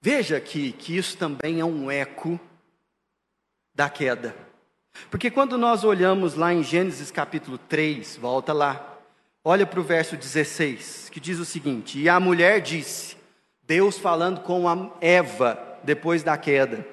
Veja 0.00 0.36
aqui 0.36 0.70
que 0.70 0.96
isso 0.96 1.16
também 1.18 1.58
é 1.58 1.64
um 1.64 1.90
eco 1.90 2.38
da 3.74 3.90
queda. 3.90 4.36
Porque 5.10 5.28
quando 5.30 5.58
nós 5.58 5.82
olhamos 5.82 6.34
lá 6.34 6.54
em 6.54 6.62
Gênesis 6.62 7.10
capítulo 7.10 7.58
3, 7.58 8.16
volta 8.16 8.52
lá, 8.52 8.98
olha 9.44 9.66
para 9.66 9.80
o 9.80 9.82
verso 9.82 10.16
16, 10.16 11.10
que 11.10 11.18
diz 11.18 11.40
o 11.40 11.44
seguinte: 11.44 11.98
E 11.98 12.08
a 12.08 12.20
mulher 12.20 12.60
disse, 12.60 13.16
Deus 13.66 13.98
falando 13.98 14.42
com 14.42 14.68
a 14.68 14.92
Eva 15.00 15.80
depois 15.82 16.22
da 16.22 16.38
queda: 16.38 16.86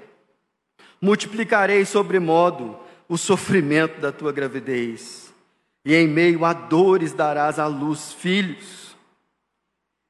Multiplicarei 1.00 1.86
sobremodo 1.86 2.80
o 3.08 3.16
sofrimento 3.16 4.02
da 4.02 4.12
tua 4.12 4.32
gravidez, 4.32 5.23
e 5.86 5.96
em 5.96 6.08
meio 6.08 6.46
a 6.46 6.54
dores 6.54 7.14
darás 7.14 7.60
à 7.60 7.68
luz 7.68 8.14
filhos. 8.14 8.96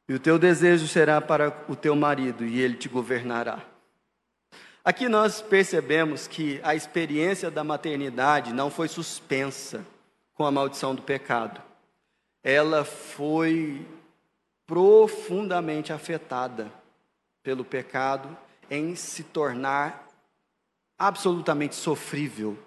E 0.08 0.14
o 0.14 0.20
teu 0.20 0.38
desejo 0.38 0.88
será 0.88 1.22
para 1.22 1.66
o 1.68 1.76
teu 1.76 1.96
marido, 1.96 2.46
e 2.46 2.60
ele 2.60 2.76
te 2.76 2.90
governará. 2.90 3.64
Aqui 4.86 5.08
nós 5.08 5.42
percebemos 5.42 6.28
que 6.28 6.60
a 6.62 6.76
experiência 6.76 7.50
da 7.50 7.64
maternidade 7.64 8.52
não 8.52 8.70
foi 8.70 8.90
suspensa 8.90 9.86
com 10.34 10.46
a 10.46 10.52
maldição 10.52 10.94
do 10.94 11.02
pecado. 11.02 11.62
Ela 12.44 12.84
foi 12.84 13.88
profundamente 14.68 15.94
afetada 15.94 16.70
pelo 17.42 17.64
pecado 17.64 18.38
em 18.70 18.94
se 18.96 19.24
tornar 19.24 20.08
absolutamente 20.98 21.76
sofrível. 21.76 22.58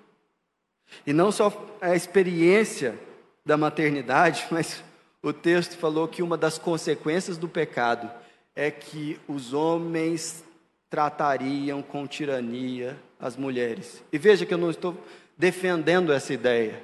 E 1.07 1.13
não 1.13 1.31
só 1.33 1.53
a 1.81 1.95
experiência 1.95 2.99
da 3.45 3.57
maternidade, 3.57 4.47
mas 4.51 4.83
o 5.23 5.33
texto 5.33 5.77
falou 5.77 6.07
que 6.09 6.23
uma 6.23 6.37
das 6.37 6.59
consequências 6.59 7.39
do 7.39 7.49
pecado 7.49 8.11
é 8.55 8.71
que 8.71 9.21
os 9.29 9.53
homens 9.53 10.45
tratariam 10.89 11.83
com 11.83 12.07
tirania 12.07 12.99
as 13.19 13.37
mulheres. 13.37 14.03
E 14.13 14.19
veja 14.19 14.47
que 14.47 14.55
eu 14.55 14.59
não 14.59 14.71
estou 14.71 14.97
defendendo 15.37 16.13
essa 16.13 16.33
ideia. 16.33 16.83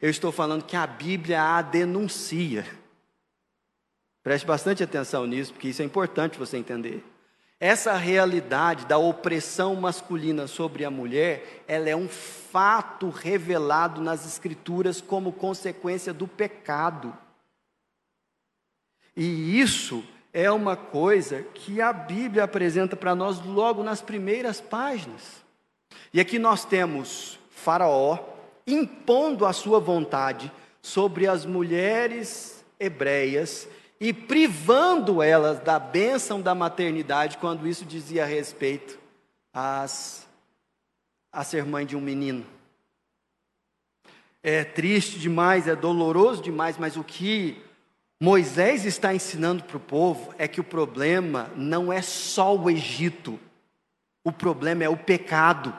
Eu 0.00 0.10
estou 0.10 0.32
falando 0.32 0.64
que 0.64 0.76
a 0.76 0.86
Bíblia 0.86 1.42
a 1.42 1.62
denuncia. 1.62 2.66
Preste 4.22 4.46
bastante 4.46 4.82
atenção 4.82 5.26
nisso, 5.26 5.52
porque 5.52 5.68
isso 5.68 5.82
é 5.82 5.84
importante 5.84 6.38
você 6.38 6.56
entender. 6.56 7.04
Essa 7.60 7.94
realidade 7.94 8.84
da 8.86 8.98
opressão 8.98 9.74
masculina 9.76 10.46
sobre 10.46 10.84
a 10.84 10.90
mulher, 10.90 11.64
ela 11.66 11.88
é 11.88 11.96
um 11.96 12.08
fato 12.08 13.08
revelado 13.08 14.00
nas 14.00 14.26
Escrituras 14.26 15.00
como 15.00 15.32
consequência 15.32 16.12
do 16.12 16.26
pecado. 16.26 17.16
E 19.16 19.60
isso 19.60 20.04
é 20.32 20.50
uma 20.50 20.76
coisa 20.76 21.42
que 21.54 21.80
a 21.80 21.92
Bíblia 21.92 22.44
apresenta 22.44 22.96
para 22.96 23.14
nós 23.14 23.40
logo 23.40 23.82
nas 23.82 24.02
primeiras 24.02 24.60
páginas. 24.60 25.44
E 26.12 26.20
aqui 26.20 26.38
nós 26.38 26.64
temos 26.64 27.38
Faraó 27.50 28.18
impondo 28.66 29.46
a 29.46 29.52
sua 29.52 29.78
vontade 29.78 30.50
sobre 30.82 31.26
as 31.26 31.46
mulheres 31.46 32.64
hebreias 32.80 33.68
e 34.00 34.12
privando 34.12 35.22
elas 35.22 35.60
da 35.60 35.78
bênção 35.78 36.40
da 36.40 36.54
maternidade, 36.54 37.38
quando 37.38 37.66
isso 37.66 37.84
dizia 37.84 38.24
respeito 38.24 38.98
às, 39.52 40.26
a 41.32 41.44
ser 41.44 41.64
mãe 41.64 41.86
de 41.86 41.96
um 41.96 42.00
menino. 42.00 42.44
É 44.42 44.62
triste 44.64 45.18
demais, 45.18 45.66
é 45.66 45.74
doloroso 45.74 46.42
demais, 46.42 46.76
mas 46.76 46.96
o 46.96 47.04
que 47.04 47.62
Moisés 48.20 48.84
está 48.84 49.14
ensinando 49.14 49.64
para 49.64 49.76
o 49.76 49.80
povo 49.80 50.34
é 50.38 50.46
que 50.46 50.60
o 50.60 50.64
problema 50.64 51.50
não 51.56 51.92
é 51.92 52.02
só 52.02 52.54
o 52.54 52.70
Egito, 52.70 53.38
o 54.22 54.32
problema 54.32 54.84
é 54.84 54.88
o 54.88 54.96
pecado. 54.96 55.74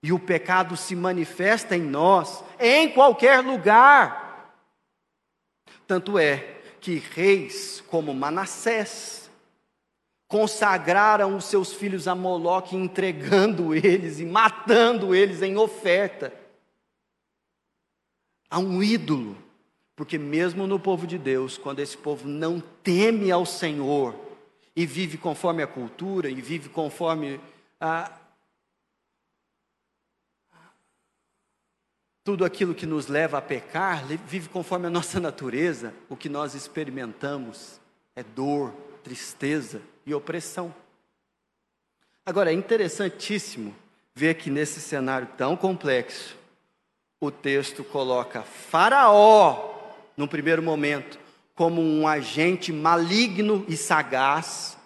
E 0.00 0.12
o 0.12 0.18
pecado 0.18 0.76
se 0.76 0.94
manifesta 0.94 1.76
em 1.76 1.82
nós, 1.82 2.44
em 2.60 2.88
qualquer 2.90 3.40
lugar. 3.40 4.54
Tanto 5.88 6.16
é 6.18 6.57
que 6.80 6.96
reis 6.96 7.82
como 7.88 8.14
Manassés 8.14 9.30
consagraram 10.28 11.36
os 11.36 11.46
seus 11.46 11.72
filhos 11.72 12.06
a 12.06 12.14
Moloque, 12.14 12.76
entregando 12.76 13.74
eles 13.74 14.20
e 14.20 14.26
matando 14.26 15.14
eles 15.14 15.42
em 15.42 15.56
oferta 15.56 16.32
a 18.50 18.58
um 18.58 18.82
ídolo. 18.82 19.36
Porque 19.96 20.18
mesmo 20.18 20.66
no 20.66 20.78
povo 20.78 21.06
de 21.06 21.18
Deus, 21.18 21.58
quando 21.58 21.80
esse 21.80 21.96
povo 21.96 22.28
não 22.28 22.60
teme 22.60 23.32
ao 23.32 23.44
Senhor 23.44 24.14
e 24.76 24.86
vive 24.86 25.18
conforme 25.18 25.62
a 25.62 25.66
cultura 25.66 26.30
e 26.30 26.40
vive 26.40 26.68
conforme 26.68 27.40
a, 27.80 28.17
tudo 32.28 32.44
aquilo 32.44 32.74
que 32.74 32.84
nos 32.84 33.06
leva 33.06 33.38
a 33.38 33.40
pecar, 33.40 34.04
vive 34.26 34.50
conforme 34.50 34.86
a 34.86 34.90
nossa 34.90 35.16
natureza, 35.18 35.94
o 36.10 36.14
que 36.14 36.28
nós 36.28 36.54
experimentamos 36.54 37.80
é 38.14 38.22
dor, 38.22 38.70
tristeza 39.02 39.80
e 40.04 40.12
opressão. 40.12 40.74
Agora, 42.26 42.50
é 42.50 42.52
interessantíssimo 42.52 43.74
ver 44.14 44.34
que 44.34 44.50
nesse 44.50 44.78
cenário 44.78 45.26
tão 45.38 45.56
complexo, 45.56 46.36
o 47.18 47.30
texto 47.30 47.82
coloca 47.82 48.42
Faraó 48.42 49.94
no 50.14 50.28
primeiro 50.28 50.62
momento, 50.62 51.18
como 51.54 51.80
um 51.80 52.06
agente 52.06 52.74
maligno 52.74 53.64
e 53.66 53.74
sagaz 53.74 54.76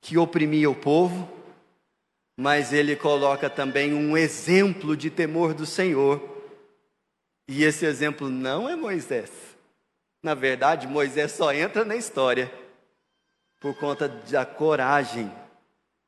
que 0.00 0.18
oprimia 0.18 0.68
o 0.68 0.74
povo, 0.74 1.30
mas 2.36 2.72
ele 2.72 2.96
coloca 2.96 3.48
também 3.48 3.94
um 3.94 4.16
exemplo 4.16 4.96
de 4.96 5.10
temor 5.10 5.54
do 5.54 5.64
Senhor. 5.64 6.31
E 7.54 7.64
esse 7.64 7.84
exemplo 7.84 8.30
não 8.30 8.66
é 8.66 8.74
Moisés. 8.74 9.30
Na 10.22 10.32
verdade, 10.32 10.86
Moisés 10.86 11.32
só 11.32 11.52
entra 11.52 11.84
na 11.84 11.94
história 11.94 12.50
por 13.60 13.76
conta 13.76 14.08
da 14.08 14.46
coragem 14.46 15.30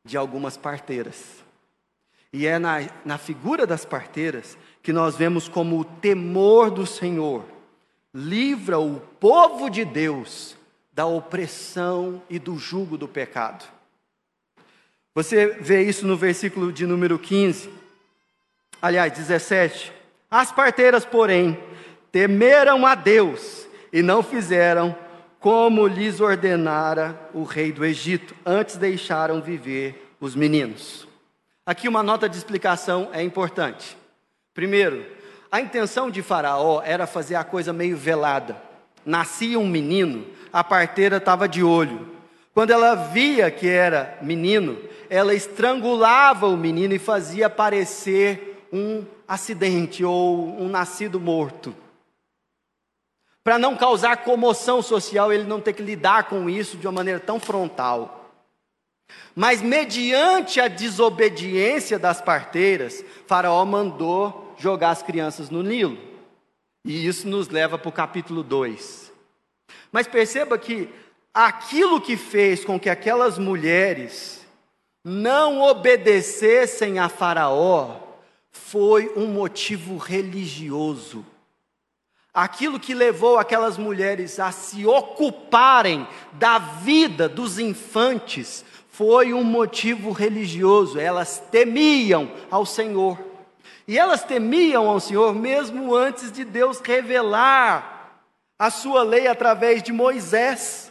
de 0.02 0.16
algumas 0.16 0.56
parteiras. 0.56 1.44
E 2.32 2.46
é 2.46 2.58
na, 2.58 2.78
na 3.04 3.18
figura 3.18 3.66
das 3.66 3.84
parteiras 3.84 4.56
que 4.82 4.90
nós 4.90 5.16
vemos 5.16 5.46
como 5.46 5.78
o 5.78 5.84
temor 5.84 6.70
do 6.70 6.86
Senhor 6.86 7.44
livra 8.14 8.78
o 8.78 8.98
povo 8.98 9.68
de 9.68 9.84
Deus 9.84 10.56
da 10.94 11.04
opressão 11.04 12.22
e 12.30 12.38
do 12.38 12.56
jugo 12.56 12.96
do 12.96 13.06
pecado. 13.06 13.66
Você 15.14 15.48
vê 15.60 15.82
isso 15.82 16.06
no 16.06 16.16
versículo 16.16 16.72
de 16.72 16.86
número 16.86 17.18
15, 17.18 17.68
aliás, 18.80 19.12
17. 19.12 20.03
As 20.36 20.50
parteiras, 20.50 21.04
porém, 21.04 21.56
temeram 22.10 22.84
a 22.84 22.96
Deus 22.96 23.68
e 23.92 24.02
não 24.02 24.20
fizeram 24.20 24.92
como 25.38 25.86
lhes 25.86 26.20
ordenara 26.20 27.16
o 27.32 27.44
rei 27.44 27.70
do 27.70 27.84
Egito, 27.84 28.34
antes 28.44 28.76
deixaram 28.76 29.40
viver 29.40 30.12
os 30.20 30.34
meninos. 30.34 31.06
Aqui 31.64 31.86
uma 31.86 32.02
nota 32.02 32.28
de 32.28 32.36
explicação 32.36 33.10
é 33.12 33.22
importante. 33.22 33.96
Primeiro, 34.52 35.06
A 35.54 35.60
intenção 35.60 36.10
de 36.10 36.20
Faraó 36.20 36.82
era 36.84 37.06
fazer 37.06 37.36
a 37.36 37.44
coisa 37.44 37.72
meio 37.72 37.96
velada. 37.96 38.56
Nascia 39.06 39.56
um 39.56 39.68
menino, 39.68 40.26
a 40.52 40.64
parteira 40.64 41.18
estava 41.18 41.48
de 41.48 41.62
olho. 41.62 42.10
Quando 42.52 42.72
ela 42.72 42.96
via 42.96 43.48
que 43.52 43.68
era 43.68 44.18
menino, 44.20 44.76
ela 45.08 45.32
estrangulava 45.32 46.48
o 46.48 46.56
menino 46.56 46.92
e 46.92 46.98
fazia 46.98 47.48
parecer 47.48 48.66
um 48.72 49.04
acidente 49.26 50.04
ou 50.04 50.60
um 50.60 50.68
nascido 50.68 51.18
morto. 51.18 51.74
Para 53.42 53.58
não 53.58 53.76
causar 53.76 54.24
comoção 54.24 54.80
social, 54.80 55.32
ele 55.32 55.44
não 55.44 55.60
ter 55.60 55.74
que 55.74 55.82
lidar 55.82 56.24
com 56.24 56.48
isso 56.48 56.78
de 56.78 56.86
uma 56.86 56.92
maneira 56.92 57.20
tão 57.20 57.38
frontal. 57.38 58.32
Mas, 59.34 59.60
mediante 59.60 60.60
a 60.60 60.68
desobediência 60.68 61.98
das 61.98 62.22
parteiras, 62.22 63.04
Faraó 63.26 63.64
mandou 63.64 64.54
jogar 64.58 64.90
as 64.90 65.02
crianças 65.02 65.50
no 65.50 65.62
Nilo. 65.62 65.98
E 66.84 67.06
isso 67.06 67.28
nos 67.28 67.48
leva 67.48 67.76
para 67.76 67.88
o 67.88 67.92
capítulo 67.92 68.42
2. 68.42 69.12
Mas 69.92 70.06
perceba 70.06 70.56
que 70.56 70.88
aquilo 71.32 72.00
que 72.00 72.16
fez 72.16 72.64
com 72.64 72.78
que 72.80 72.88
aquelas 72.88 73.38
mulheres 73.38 74.46
não 75.04 75.60
obedecessem 75.62 76.98
a 76.98 77.08
Faraó 77.08 78.03
foi 78.54 79.12
um 79.16 79.26
motivo 79.26 79.96
religioso. 79.96 81.26
Aquilo 82.32 82.80
que 82.80 82.94
levou 82.94 83.36
aquelas 83.36 83.76
mulheres 83.76 84.38
a 84.38 84.52
se 84.52 84.86
ocuparem 84.86 86.06
da 86.32 86.58
vida 86.58 87.28
dos 87.28 87.58
infantes 87.58 88.64
foi 88.90 89.34
um 89.34 89.44
motivo 89.44 90.12
religioso. 90.12 90.98
Elas 90.98 91.42
temiam 91.50 92.30
ao 92.50 92.64
Senhor. 92.64 93.18
E 93.86 93.98
elas 93.98 94.22
temiam 94.22 94.88
ao 94.88 95.00
Senhor 95.00 95.34
mesmo 95.34 95.94
antes 95.94 96.32
de 96.32 96.44
Deus 96.44 96.80
revelar 96.80 98.22
a 98.58 98.70
sua 98.70 99.02
lei 99.02 99.26
através 99.26 99.82
de 99.82 99.92
Moisés 99.92 100.83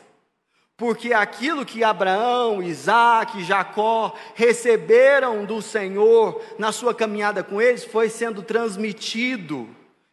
porque 0.76 1.14
aquilo 1.14 1.66
que 1.66 1.84
Abraão, 1.84 2.62
Isaac, 2.62 3.44
Jacó 3.44 4.14
receberam 4.34 5.46
do 5.46 5.62
Senhor 5.62 6.42
na 6.58 6.72
sua 6.72 6.94
caminhada 6.94 7.44
com 7.44 7.62
eles 7.62 7.86
foi 7.86 8.10
sendo 8.10 8.42
transmitido 8.42 9.70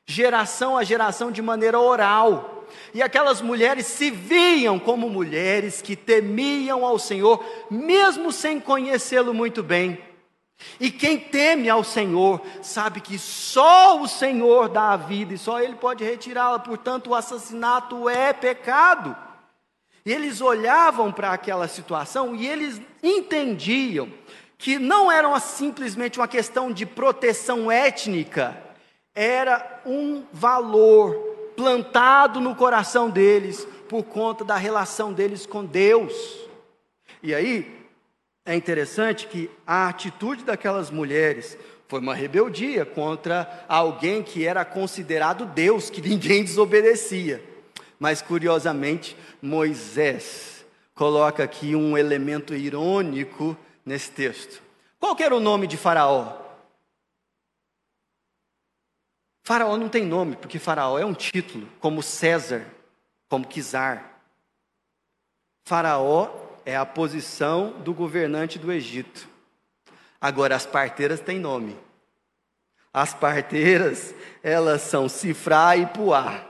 geração 0.07 0.77
a 0.77 0.85
geração 0.85 1.31
de 1.31 1.41
maneira 1.41 1.79
oral. 1.79 2.67
E 2.93 3.03
aquelas 3.03 3.41
mulheres 3.41 3.87
se 3.87 4.11
viam 4.11 4.79
como 4.79 5.09
mulheres 5.09 5.81
que 5.81 5.97
temiam 5.97 6.85
ao 6.85 6.99
Senhor, 6.99 7.45
mesmo 7.71 8.31
sem 8.31 8.61
conhecê-lo 8.61 9.33
muito 9.33 9.63
bem. 9.63 9.99
E 10.79 10.91
quem 10.91 11.19
teme 11.19 11.71
ao 11.71 11.83
Senhor 11.83 12.41
sabe 12.61 13.01
que 13.01 13.19
só 13.19 14.01
o 14.01 14.07
Senhor 14.07 14.69
dá 14.69 14.93
a 14.93 14.97
vida 14.97 15.33
e 15.33 15.39
só 15.39 15.61
Ele 15.61 15.75
pode 15.75 16.05
retirá-la, 16.05 16.59
portanto, 16.59 17.11
o 17.11 17.15
assassinato 17.15 18.09
é 18.09 18.33
pecado. 18.33 19.17
E 20.05 20.13
eles 20.13 20.41
olhavam 20.41 21.13
para 21.13 21.33
aquela 21.33 21.69
situação 21.69 22.35
e 22.35 22.47
eles 22.47 22.81
entendiam 23.03 24.09
que 24.57 24.79
não 24.79 25.11
era 25.11 25.39
simplesmente 25.41 26.19
uma 26.19 26.29
questão 26.29 26.71
de 26.71 26.85
proteção 26.85 27.71
étnica, 27.71 28.57
era 29.15 29.81
um 29.87 30.23
valor 30.33 31.15
plantado 31.57 32.41
no 32.41 32.55
coração 32.55 33.11
deles 33.11 33.67
por 33.89 34.05
conta 34.05 34.45
da 34.45 34.57
relação 34.57 35.13
deles 35.13 35.47
com 35.47 35.65
Deus. 35.65 36.13
E 37.23 37.35
aí 37.35 37.81
é 38.45 38.55
interessante 38.55 39.27
que 39.27 39.51
a 39.67 39.89
atitude 39.89 40.45
daquelas 40.45 40.91
mulheres 40.91 41.57
foi 41.89 42.01
uma 42.01 42.15
rebeldia 42.15 42.87
contra 42.87 43.65
alguém 43.69 44.23
que 44.23 44.47
era 44.47 44.65
considerado 44.65 45.45
Deus, 45.45 45.91
que 45.91 46.01
ninguém 46.07 46.45
desobedecia. 46.45 47.50
Mas 48.01 48.23
curiosamente, 48.23 49.15
Moisés 49.43 50.65
coloca 50.95 51.45
aqui 51.45 51.77
um 51.77 51.99
elemento 51.99 52.55
irônico 52.55 53.55
nesse 53.85 54.11
texto. 54.11 54.63
Qual 54.99 55.15
era 55.21 55.37
o 55.37 55.41
nome 55.41 55.67
de 55.67 55.77
Faraó? 55.77 56.39
Faraó 59.43 59.77
não 59.77 59.89
tem 59.89 60.07
nome, 60.07 60.37
porque 60.37 60.59
Faraó 60.59 60.99
é 60.99 61.05
um 61.05 61.13
título, 61.13 61.69
como 61.79 62.03
César, 62.03 62.67
como 63.29 63.47
Quizar. 63.47 64.23
Faraó 65.65 66.31
é 66.65 66.77
a 66.77 66.87
posição 66.87 67.73
do 67.83 67.93
governante 67.93 68.59
do 68.59 68.73
Egito. 68.73 69.29
Agora, 70.19 70.57
as 70.57 70.65
parteiras 70.65 71.21
têm 71.21 71.39
nome. 71.39 71.77
As 72.93 73.13
parteiras, 73.13 74.15
elas 74.43 74.83
são 74.83 75.09
Cifrá 75.09 75.77
e 75.77 75.87
Puá. 75.87 76.47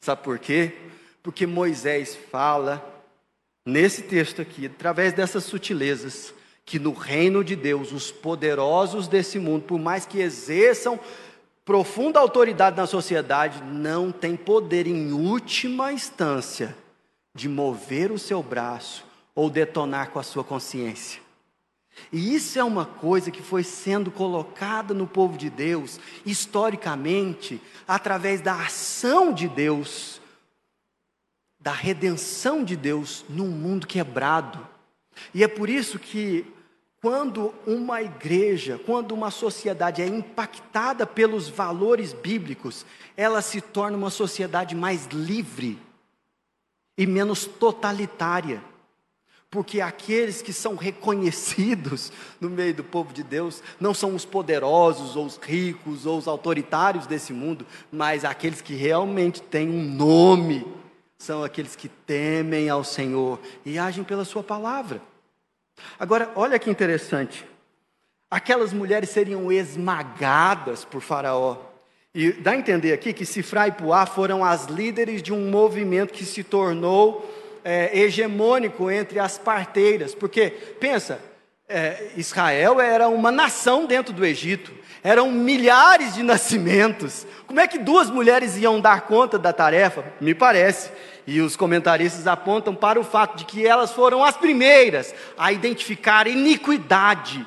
Sabe 0.00 0.22
por 0.22 0.38
quê? 0.38 0.85
Porque 1.26 1.44
Moisés 1.44 2.16
fala 2.30 3.02
nesse 3.66 4.02
texto 4.02 4.40
aqui, 4.40 4.66
através 4.66 5.12
dessas 5.12 5.42
sutilezas, 5.42 6.32
que 6.64 6.78
no 6.78 6.92
reino 6.92 7.42
de 7.42 7.56
Deus, 7.56 7.90
os 7.90 8.12
poderosos 8.12 9.08
desse 9.08 9.36
mundo, 9.36 9.64
por 9.64 9.76
mais 9.76 10.06
que 10.06 10.20
exerçam 10.20 11.00
profunda 11.64 12.20
autoridade 12.20 12.76
na 12.76 12.86
sociedade, 12.86 13.60
não 13.64 14.12
têm 14.12 14.36
poder, 14.36 14.86
em 14.86 15.10
última 15.10 15.92
instância, 15.92 16.76
de 17.34 17.48
mover 17.48 18.12
o 18.12 18.20
seu 18.20 18.40
braço 18.40 19.04
ou 19.34 19.50
detonar 19.50 20.10
com 20.10 20.20
a 20.20 20.22
sua 20.22 20.44
consciência. 20.44 21.20
E 22.12 22.36
isso 22.36 22.56
é 22.56 22.62
uma 22.62 22.86
coisa 22.86 23.32
que 23.32 23.42
foi 23.42 23.64
sendo 23.64 24.12
colocada 24.12 24.94
no 24.94 25.08
povo 25.08 25.36
de 25.36 25.50
Deus, 25.50 25.98
historicamente, 26.24 27.60
através 27.88 28.40
da 28.40 28.54
ação 28.64 29.32
de 29.32 29.48
Deus 29.48 30.20
da 31.66 31.72
redenção 31.72 32.62
de 32.62 32.76
Deus 32.76 33.24
num 33.28 33.48
mundo 33.48 33.88
quebrado. 33.88 34.64
E 35.34 35.42
é 35.42 35.48
por 35.48 35.68
isso 35.68 35.98
que, 35.98 36.46
quando 37.02 37.52
uma 37.66 38.00
igreja, 38.00 38.80
quando 38.86 39.10
uma 39.10 39.32
sociedade 39.32 40.00
é 40.00 40.06
impactada 40.06 41.04
pelos 41.04 41.48
valores 41.48 42.12
bíblicos, 42.12 42.86
ela 43.16 43.42
se 43.42 43.60
torna 43.60 43.96
uma 43.96 44.10
sociedade 44.10 44.76
mais 44.76 45.06
livre 45.06 45.76
e 46.96 47.04
menos 47.04 47.46
totalitária. 47.46 48.62
Porque 49.50 49.80
aqueles 49.80 50.40
que 50.42 50.52
são 50.52 50.76
reconhecidos 50.76 52.12
no 52.40 52.48
meio 52.48 52.74
do 52.74 52.84
povo 52.84 53.12
de 53.12 53.24
Deus 53.24 53.60
não 53.80 53.92
são 53.92 54.14
os 54.14 54.24
poderosos, 54.24 55.16
ou 55.16 55.26
os 55.26 55.36
ricos, 55.36 56.06
ou 56.06 56.16
os 56.16 56.28
autoritários 56.28 57.08
desse 57.08 57.32
mundo, 57.32 57.66
mas 57.90 58.24
aqueles 58.24 58.60
que 58.60 58.76
realmente 58.76 59.42
têm 59.42 59.68
um 59.68 59.82
nome 59.82 60.85
são 61.18 61.42
aqueles 61.42 61.74
que 61.74 61.88
temem 61.88 62.68
ao 62.68 62.84
Senhor 62.84 63.40
e 63.64 63.78
agem 63.78 64.04
pela 64.04 64.24
Sua 64.24 64.42
palavra. 64.42 65.00
Agora, 65.98 66.30
olha 66.34 66.58
que 66.58 66.70
interessante. 66.70 67.46
Aquelas 68.30 68.72
mulheres 68.72 69.10
seriam 69.10 69.50
esmagadas 69.50 70.84
por 70.84 71.00
Faraó. 71.00 71.58
E 72.14 72.32
dá 72.32 72.52
a 72.52 72.56
entender 72.56 72.92
aqui 72.92 73.12
que 73.12 73.26
Sifra 73.26 73.68
e 73.68 73.72
Puá 73.72 74.06
foram 74.06 74.44
as 74.44 74.66
líderes 74.66 75.22
de 75.22 75.32
um 75.32 75.50
movimento 75.50 76.12
que 76.12 76.24
se 76.24 76.42
tornou 76.42 77.30
é, 77.62 77.98
hegemônico 77.98 78.90
entre 78.90 79.18
as 79.18 79.38
parteiras. 79.38 80.14
Porque, 80.14 80.50
pensa, 80.80 81.20
é, 81.68 82.10
Israel 82.16 82.80
era 82.80 83.08
uma 83.08 83.30
nação 83.30 83.86
dentro 83.86 84.12
do 84.12 84.24
Egito, 84.24 84.72
eram 85.02 85.30
milhares 85.30 86.14
de 86.14 86.22
nascimentos. 86.22 87.26
Como 87.46 87.60
é 87.60 87.66
que 87.66 87.78
duas 87.78 88.10
mulheres 88.10 88.56
iam 88.56 88.80
dar 88.80 89.02
conta 89.02 89.38
da 89.38 89.52
tarefa? 89.52 90.04
Me 90.20 90.34
parece. 90.34 90.90
E 91.26 91.40
os 91.40 91.56
comentaristas 91.56 92.26
apontam 92.26 92.74
para 92.74 93.00
o 93.00 93.04
fato 93.04 93.36
de 93.36 93.44
que 93.44 93.66
elas 93.66 93.92
foram 93.92 94.24
as 94.24 94.36
primeiras 94.36 95.12
a 95.36 95.52
identificar 95.52 96.28
iniquidade 96.28 97.44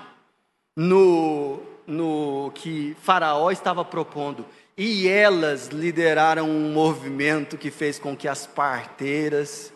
no, 0.76 1.62
no 1.88 2.52
que 2.56 2.96
Faraó 3.02 3.52
estava 3.52 3.86
propondo. 3.86 4.46
E 4.78 5.08
elas 5.08 5.68
lideraram 5.68 6.50
um 6.50 6.72
movimento 6.72 7.58
que 7.58 7.72
fez 7.72 8.00
com 8.00 8.16
que 8.16 8.28
as 8.28 8.46
parteiras 8.46 9.72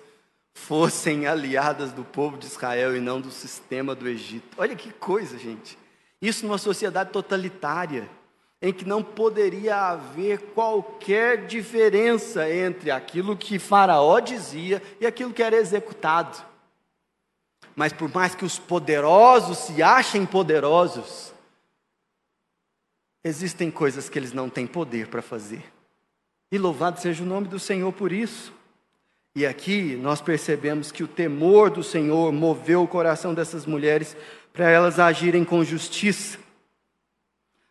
fossem 0.54 1.28
aliadas 1.28 1.92
do 1.92 2.04
povo 2.04 2.38
de 2.38 2.46
Israel 2.46 2.96
e 2.96 3.00
não 3.00 3.20
do 3.20 3.32
sistema 3.32 3.96
do 3.96 4.08
Egito. 4.08 4.56
Olha 4.58 4.76
que 4.76 4.92
coisa, 4.94 5.38
gente. 5.38 5.78
Isso 6.22 6.46
numa 6.46 6.58
sociedade 6.58 7.12
totalitária 7.12 8.10
em 8.62 8.72
que 8.72 8.86
não 8.86 9.04
poderia 9.04 9.76
haver 9.76 10.40
qualquer 10.54 11.48
diferença 11.48 12.50
entre 12.50 12.92
aquilo 12.92 13.36
que 13.36 13.60
Faraó 13.60 14.22
dizia 14.22 14.82
e 15.02 15.06
aquilo 15.06 15.34
que 15.34 15.44
era 15.44 15.58
executado. 15.58 16.42
Mas 17.76 17.92
por 17.92 18.10
mais 18.14 18.34
que 18.34 18.46
os 18.46 18.58
poderosos 18.58 19.58
se 19.58 19.84
achem 19.84 20.26
poderosos, 20.26 21.34
existem 23.22 23.70
coisas 23.70 24.08
que 24.08 24.18
eles 24.18 24.32
não 24.32 24.50
têm 24.50 24.66
poder 24.66 25.08
para 25.08 25.22
fazer. 25.22 25.64
E 26.50 26.58
louvado 26.58 27.02
seja 27.02 27.22
o 27.22 27.28
nome 27.28 27.50
do 27.50 27.60
Senhor 27.60 27.92
por 27.92 28.14
isso. 28.14 28.54
E 29.36 29.48
aqui 29.48 29.96
nós 29.96 30.22
percebemos 30.22 30.92
que 30.92 31.04
o 31.04 31.08
temor 31.08 31.72
do 31.72 31.84
Senhor 31.84 32.32
moveu 32.32 32.84
o 32.84 32.88
coração 32.88 33.34
dessas 33.34 33.66
mulheres 33.66 34.16
para 34.54 34.70
elas 34.70 35.00
agirem 35.00 35.44
com 35.44 35.64
justiça. 35.64 36.38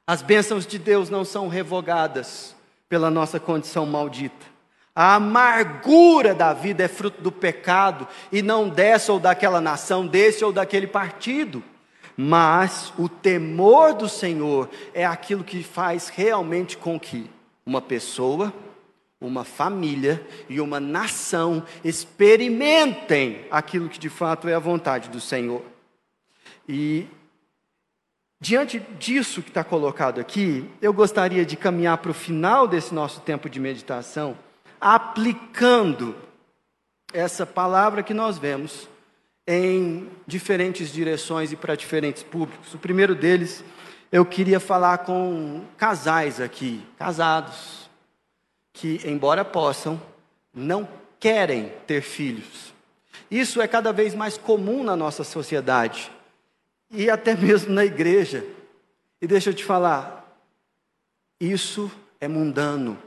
As 0.05 0.23
bênçãos 0.23 0.67
de 0.67 0.77
Deus 0.77 1.09
não 1.09 1.25
são 1.25 1.47
revogadas 1.47 2.57
pela 2.89 3.11
nossa 3.11 3.39
condição 3.39 3.87
maldita. 3.87 4.45
A 4.95 5.15
amargura 5.15 6.35
da 6.35 6.53
vida 6.53 6.83
é 6.83 6.89
fruto 6.89 7.23
do 7.23 7.31
pecado 7.31 8.09
e 8.33 8.43
não 8.43 8.69
dessa 8.69 9.13
ou 9.13 9.21
daquela 9.21 9.61
nação, 9.61 10.07
desse 10.07 10.45
ou 10.45 10.53
daquele 10.53 10.89
partido. 10.89 11.63
Mas 12.17 12.93
o 12.99 13.09
temor 13.09 13.95
do 13.95 14.09
Senhor 14.09 14.69
é 14.93 15.07
aquilo 15.07 15.45
que 15.45 15.63
faz 15.63 16.09
realmente 16.09 16.77
com 16.77 16.99
que 16.99 17.31
uma 17.65 17.81
pessoa, 17.81 18.53
uma 19.23 19.45
família 19.45 20.25
e 20.49 20.61
uma 20.61 20.81
nação 20.81 21.65
experimentem 21.85 23.47
aquilo 23.51 23.89
que 23.89 23.99
de 23.99 24.09
fato 24.09 24.49
é 24.49 24.55
a 24.55 24.59
vontade 24.59 25.09
do 25.09 25.21
Senhor. 25.21 25.63
E 26.69 27.07
diante 28.41 28.81
disso 28.99 29.43
que 29.43 29.49
está 29.49 29.63
colocado 29.63 30.21
aqui, 30.21 30.69
eu 30.81 30.93
gostaria 30.93 31.47
de 31.47 31.57
caminhar 31.57 31.99
para 31.99 32.11
o 32.11 32.15
final 32.15 32.67
desse 32.67 32.93
nosso 32.93 33.21
tempo 33.21 33.49
de 33.49 33.61
meditação, 33.61 34.37
aplicando 34.81 36.15
essa 37.13 37.47
palavra 37.47 38.03
que 38.03 38.13
nós 38.13 38.39
vemos 38.39 38.89
em 39.47 40.09
diferentes 40.27 40.93
direções 40.93 41.53
e 41.53 41.57
para 41.57 41.75
diferentes 41.75 42.23
públicos. 42.23 42.75
O 42.75 42.79
primeiro 42.79 43.15
deles, 43.15 43.65
eu 44.11 44.25
queria 44.25 44.61
falar 44.61 44.99
com 44.99 45.63
casais 45.77 46.41
aqui, 46.41 46.85
casados, 46.99 47.82
que, 48.73 49.01
embora 49.05 49.45
possam, 49.45 50.01
não 50.55 50.89
querem 51.19 51.73
ter 51.87 52.03
filhos. 52.03 52.73
Isso 53.31 53.61
é 53.61 53.69
cada 53.69 53.93
vez 53.93 54.15
mais 54.15 54.37
comum 54.37 54.83
na 54.85 54.97
nossa 54.97 55.25
sociedade 55.25 56.11
e 56.91 57.09
até 57.09 57.35
mesmo 57.35 57.73
na 57.73 57.85
igreja. 57.85 58.45
E 59.21 59.27
deixa 59.27 59.51
eu 59.51 59.55
te 59.55 59.65
falar, 59.65 60.23
isso 61.41 61.91
é 62.21 62.29
mundano. 62.29 62.99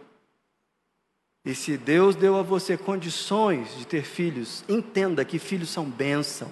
E 1.45 1.54
se 1.54 1.78
Deus 1.78 2.15
deu 2.15 2.38
a 2.38 2.41
você 2.41 2.75
condições 2.75 3.78
de 3.78 3.86
ter 3.86 4.04
filhos, 4.04 4.63
entenda 4.67 5.23
que 5.23 5.38
filhos 5.38 5.69
são 5.69 5.86
bênção. 5.86 6.49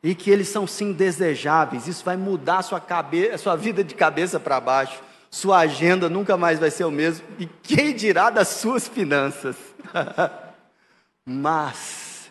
E 0.00 0.14
que 0.14 0.30
eles 0.30 0.48
são 0.48 0.66
sim 0.66 0.92
desejáveis. 0.92 1.88
Isso 1.88 2.04
vai 2.04 2.16
mudar 2.16 2.58
a 2.58 2.62
sua, 2.62 2.82
sua 3.38 3.56
vida 3.56 3.82
de 3.82 3.94
cabeça 3.94 4.38
para 4.38 4.60
baixo. 4.60 5.02
Sua 5.34 5.60
agenda 5.60 6.10
nunca 6.10 6.36
mais 6.36 6.58
vai 6.58 6.70
ser 6.70 6.84
o 6.84 6.90
mesmo. 6.90 7.26
E 7.38 7.46
quem 7.46 7.96
dirá 7.96 8.28
das 8.28 8.48
suas 8.48 8.86
finanças? 8.86 9.56
Mas 11.24 12.30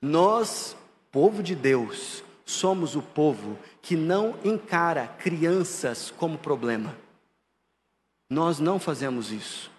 nós, 0.00 0.74
povo 1.12 1.42
de 1.42 1.54
Deus, 1.54 2.24
somos 2.46 2.96
o 2.96 3.02
povo 3.02 3.58
que 3.82 3.94
não 3.94 4.34
encara 4.42 5.06
crianças 5.06 6.10
como 6.16 6.38
problema. 6.38 6.96
Nós 8.30 8.58
não 8.58 8.80
fazemos 8.80 9.30
isso. 9.30 9.70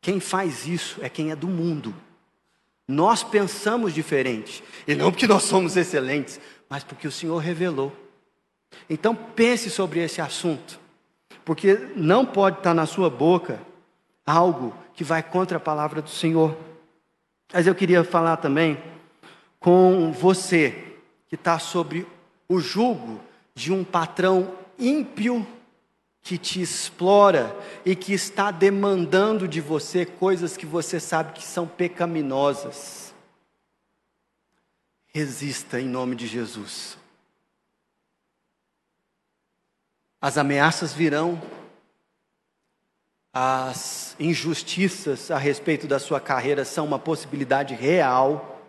Quem 0.00 0.18
faz 0.18 0.66
isso 0.66 0.98
é 1.04 1.08
quem 1.08 1.30
é 1.30 1.36
do 1.36 1.46
mundo. 1.46 1.94
Nós 2.88 3.22
pensamos 3.22 3.94
diferente, 3.94 4.64
e 4.88 4.94
não 4.96 5.12
porque 5.12 5.28
nós 5.28 5.44
somos 5.44 5.76
excelentes, 5.76 6.40
mas 6.68 6.82
porque 6.82 7.06
o 7.06 7.12
Senhor 7.12 7.38
revelou. 7.38 7.96
Então 8.90 9.14
pense 9.14 9.70
sobre 9.70 10.00
esse 10.00 10.20
assunto, 10.20 10.81
porque 11.44 11.74
não 11.96 12.24
pode 12.24 12.58
estar 12.58 12.74
na 12.74 12.86
sua 12.86 13.10
boca 13.10 13.60
algo 14.24 14.74
que 14.94 15.04
vai 15.04 15.22
contra 15.22 15.56
a 15.56 15.60
palavra 15.60 16.00
do 16.00 16.10
Senhor. 16.10 16.56
Mas 17.52 17.66
eu 17.66 17.74
queria 17.74 18.04
falar 18.04 18.36
também 18.36 18.78
com 19.58 20.12
você 20.12 20.96
que 21.28 21.34
está 21.34 21.58
sobre 21.58 22.06
o 22.48 22.58
jugo 22.58 23.20
de 23.54 23.72
um 23.72 23.84
patrão 23.84 24.52
ímpio 24.78 25.46
que 26.22 26.38
te 26.38 26.60
explora 26.60 27.54
e 27.84 27.96
que 27.96 28.12
está 28.12 28.50
demandando 28.50 29.48
de 29.48 29.60
você 29.60 30.06
coisas 30.06 30.56
que 30.56 30.64
você 30.64 31.00
sabe 31.00 31.32
que 31.32 31.42
são 31.42 31.66
pecaminosas. 31.66 33.12
Resista 35.08 35.80
em 35.80 35.86
nome 35.86 36.14
de 36.14 36.26
Jesus. 36.26 36.96
As 40.22 40.38
ameaças 40.38 40.92
virão, 40.92 41.42
as 43.34 44.14
injustiças 44.20 45.32
a 45.32 45.36
respeito 45.36 45.88
da 45.88 45.98
sua 45.98 46.20
carreira 46.20 46.64
são 46.64 46.84
uma 46.86 46.98
possibilidade 46.98 47.74
real. 47.74 48.62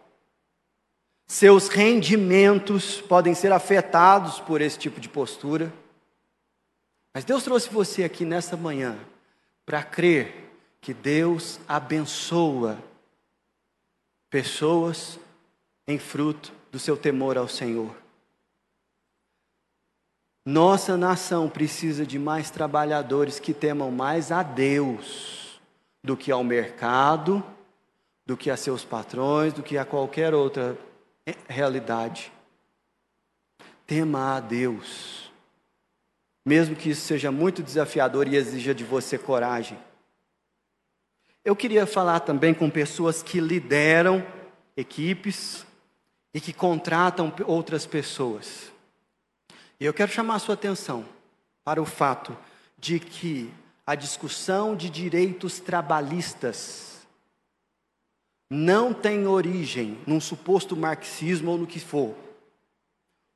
Seus 1.27 1.67
rendimentos 1.67 2.99
podem 3.01 3.35
ser 3.35 3.51
afetados 3.51 4.39
por 4.39 4.61
esse 4.61 4.79
tipo 4.79 4.99
de 4.99 5.07
postura. 5.07 5.71
Mas 7.13 7.23
Deus 7.23 7.43
trouxe 7.43 7.69
você 7.69 8.03
aqui 8.03 8.25
nessa 8.25 8.57
manhã 8.57 8.97
para 9.63 9.83
crer 9.83 10.51
que 10.81 10.91
Deus 10.91 11.59
abençoa 11.67 12.79
pessoas 14.27 15.19
em 15.87 15.99
fruto 15.99 16.51
do 16.71 16.79
seu 16.79 16.97
temor 16.97 17.37
ao 17.37 17.47
Senhor. 17.47 18.02
Nossa 20.45 20.97
nação 20.97 21.49
precisa 21.49 22.05
de 22.05 22.19
mais 22.19 22.49
trabalhadores 22.49 23.39
que 23.39 23.53
temam 23.53 23.91
mais 23.91 24.31
a 24.31 24.43
Deus 24.43 25.59
do 26.03 26.17
que 26.17 26.31
ao 26.31 26.43
mercado, 26.43 27.43
do 28.25 28.35
que 28.35 28.49
a 28.49 28.57
seus 28.57 28.83
patrões, 28.83 29.53
do 29.53 29.63
que 29.63 29.77
a 29.77 29.85
qualquer 29.85 30.33
outra 30.33 30.77
realidade. 31.47 32.31
Tema 33.87 34.35
a 34.35 34.39
Deus 34.39 35.23
mesmo 36.45 36.75
que 36.75 36.89
isso 36.89 37.01
seja 37.01 37.31
muito 37.31 37.63
desafiador 37.63 38.27
e 38.27 38.35
exija 38.35 38.75
de 38.75 38.83
você 38.83 39.17
coragem. 39.17 39.77
Eu 41.43 41.55
queria 41.55 41.85
falar 41.85 42.21
também 42.21 42.53
com 42.53 42.69
pessoas 42.69 43.23
que 43.23 43.39
lideram 43.39 44.25
equipes 44.75 45.65
e 46.33 46.41
que 46.41 46.51
contratam 46.51 47.33
outras 47.45 47.85
pessoas. 47.85 48.72
E 49.83 49.85
eu 49.85 49.93
quero 49.93 50.09
chamar 50.09 50.35
a 50.35 50.39
sua 50.39 50.53
atenção 50.53 51.03
para 51.61 51.81
o 51.81 51.85
fato 51.85 52.37
de 52.79 53.01
que 53.01 53.53
a 53.85 53.95
discussão 53.95 54.77
de 54.77 54.89
direitos 54.89 55.59
trabalhistas 55.59 57.05
não 58.49 58.93
tem 58.93 59.27
origem 59.27 59.97
num 60.07 60.21
suposto 60.21 60.77
marxismo 60.77 61.51
ou 61.51 61.57
no 61.57 61.67
que 61.67 61.81
for. 61.81 62.15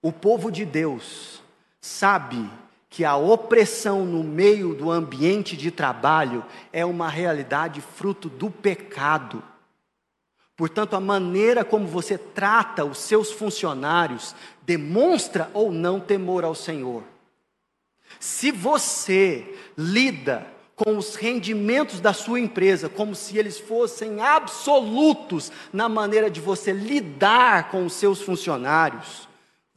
O 0.02 0.10
povo 0.14 0.50
de 0.50 0.64
Deus 0.64 1.44
sabe 1.82 2.50
que 2.90 3.04
a 3.04 3.18
opressão 3.18 4.06
no 4.06 4.24
meio 4.24 4.74
do 4.74 4.90
ambiente 4.90 5.58
de 5.58 5.70
trabalho 5.70 6.46
é 6.72 6.86
uma 6.86 7.10
realidade 7.10 7.82
fruto 7.82 8.30
do 8.30 8.50
pecado. 8.50 9.44
Portanto, 10.58 10.96
a 10.96 11.00
maneira 11.00 11.63
como 11.63 11.86
você 11.86 12.17
trata 12.17 12.84
os 12.84 12.98
seus 12.98 13.32
funcionários 13.32 14.34
demonstra 14.63 15.52
ou 15.54 15.72
não 15.72 16.00
temor 16.00 16.43
ao 16.43 16.56
Senhor. 16.56 17.04
Se 18.20 18.52
você 18.52 19.56
lida 19.78 20.48
com 20.76 20.98
os 20.98 21.13
rendimentos 21.13 22.00
da 22.00 22.12
sua 22.12 22.39
empresa 22.39 22.89
como 22.89 23.13
se 23.13 23.38
eles 23.38 23.60
fossem 23.60 24.20
absolutos 24.20 25.52
na 25.72 25.88
maneira 25.88 26.30
de 26.30 26.41
você 26.41 26.74
lidar 26.74 27.70
com 27.70 27.86
os 27.86 27.93
seus 27.93 28.20
funcionários, 28.22 29.30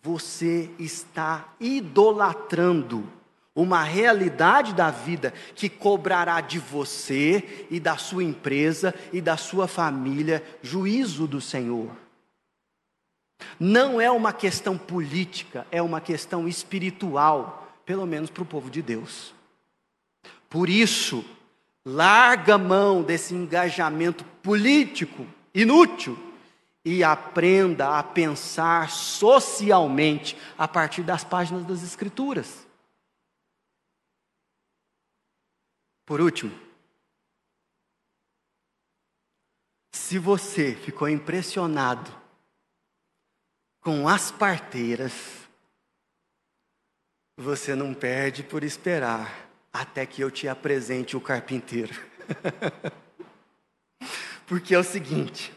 você 0.02 0.70
está 0.78 1.52
idolatrando 1.60 3.06
uma 3.54 3.82
realidade 3.82 4.72
da 4.72 4.90
vida 4.90 5.34
que 5.54 5.68
cobrará 5.68 6.40
de 6.40 6.58
você 6.58 7.66
e 7.70 7.80
da 7.80 7.96
sua 7.96 8.22
empresa 8.22 8.94
e 9.12 9.20
da 9.20 9.36
sua 9.36 9.66
família 9.66 10.42
juízo 10.62 11.26
do 11.26 11.40
Senhor. 11.40 11.90
Não 13.58 14.00
é 14.00 14.10
uma 14.10 14.32
questão 14.32 14.78
política, 14.78 15.66
é 15.70 15.82
uma 15.82 16.00
questão 16.00 16.46
espiritual, 16.46 17.74
pelo 17.84 18.06
menos 18.06 18.30
para 18.30 18.42
o 18.42 18.46
povo 18.46 18.70
de 18.70 18.82
Deus. 18.82 19.34
Por 20.48 20.68
isso, 20.68 21.24
larga 21.84 22.56
mão 22.56 23.02
desse 23.02 23.34
engajamento 23.34 24.24
político 24.42 25.26
inútil 25.54 26.18
e 26.84 27.04
aprenda 27.04 27.98
a 27.98 28.02
pensar 28.02 28.90
socialmente 28.90 30.36
a 30.56 30.66
partir 30.66 31.02
das 31.02 31.24
páginas 31.24 31.64
das 31.64 31.82
Escrituras. 31.82 32.69
Por 36.10 36.20
último, 36.20 36.50
se 39.92 40.18
você 40.18 40.74
ficou 40.74 41.08
impressionado 41.08 42.10
com 43.80 44.08
as 44.08 44.32
parteiras, 44.32 45.12
você 47.36 47.76
não 47.76 47.94
perde 47.94 48.42
por 48.42 48.64
esperar 48.64 49.48
até 49.72 50.04
que 50.04 50.20
eu 50.20 50.32
te 50.32 50.48
apresente 50.48 51.16
o 51.16 51.20
carpinteiro. 51.20 51.94
Porque 54.48 54.74
é 54.74 54.80
o 54.80 54.82
seguinte, 54.82 55.54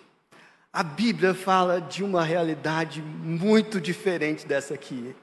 a 0.71 0.83
Bíblia 0.83 1.33
fala 1.33 1.81
de 1.81 2.03
uma 2.03 2.23
realidade 2.23 3.01
muito 3.01 3.81
diferente 3.81 4.45
dessa 4.45 4.75
aqui. 4.75 5.15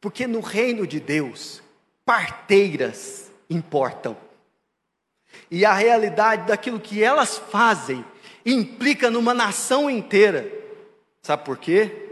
Porque 0.00 0.26
no 0.26 0.40
reino 0.40 0.88
de 0.88 0.98
Deus, 0.98 1.62
parteiras 2.04 3.30
importam. 3.48 4.31
E 5.52 5.66
a 5.66 5.74
realidade 5.74 6.46
daquilo 6.46 6.80
que 6.80 7.04
elas 7.04 7.36
fazem 7.36 8.02
implica 8.44 9.10
numa 9.10 9.34
nação 9.34 9.90
inteira. 9.90 10.50
Sabe 11.20 11.44
por 11.44 11.58
quê? 11.58 12.08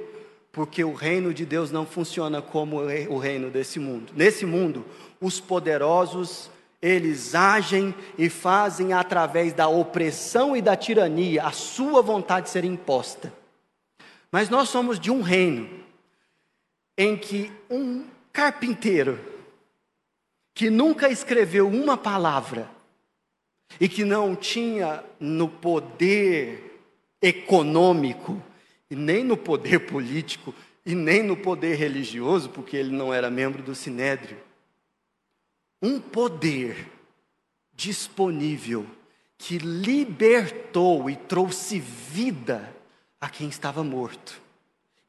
Porque 0.52 0.84
o 0.84 0.92
reino 0.92 1.32
de 1.32 1.46
Deus 1.46 1.70
não 1.70 1.86
funciona 1.86 2.42
como 2.42 2.82
o 3.08 3.18
reino 3.18 3.48
desse 3.48 3.78
mundo. 3.78 4.12
Nesse 4.14 4.44
mundo, 4.44 4.84
os 5.18 5.40
poderosos, 5.40 6.50
eles 6.82 7.34
agem 7.34 7.94
e 8.18 8.28
fazem 8.28 8.92
através 8.92 9.54
da 9.54 9.68
opressão 9.68 10.54
e 10.54 10.60
da 10.60 10.76
tirania 10.76 11.46
a 11.46 11.50
sua 11.50 12.02
vontade 12.02 12.50
ser 12.50 12.62
imposta. 12.62 13.32
Mas 14.30 14.50
nós 14.50 14.68
somos 14.68 15.00
de 15.00 15.10
um 15.10 15.22
reino 15.22 15.66
em 16.94 17.16
que 17.16 17.50
um 17.70 18.04
carpinteiro 18.34 19.18
que 20.54 20.68
nunca 20.68 21.08
escreveu 21.08 21.66
uma 21.66 21.96
palavra 21.96 22.78
e 23.78 23.88
que 23.88 24.04
não 24.04 24.34
tinha 24.34 25.04
no 25.18 25.48
poder 25.48 26.82
econômico, 27.20 28.42
e 28.90 28.96
nem 28.96 29.22
no 29.22 29.36
poder 29.36 29.80
político, 29.86 30.54
e 30.84 30.94
nem 30.94 31.22
no 31.22 31.36
poder 31.36 31.76
religioso, 31.76 32.48
porque 32.48 32.76
ele 32.76 32.90
não 32.90 33.12
era 33.12 33.30
membro 33.30 33.62
do 33.62 33.74
sinédrio, 33.74 34.38
um 35.82 36.00
poder 36.00 36.90
disponível 37.74 38.86
que 39.38 39.56
libertou 39.56 41.08
e 41.08 41.16
trouxe 41.16 41.78
vida 41.78 42.74
a 43.18 43.28
quem 43.30 43.48
estava 43.48 43.82
morto. 43.82 44.40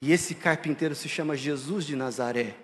E 0.02 0.12
esse 0.12 0.34
carpinteiro 0.34 0.96
se 0.96 1.10
chama 1.10 1.36
Jesus 1.36 1.86
de 1.86 1.96
Nazaré. 1.96 2.56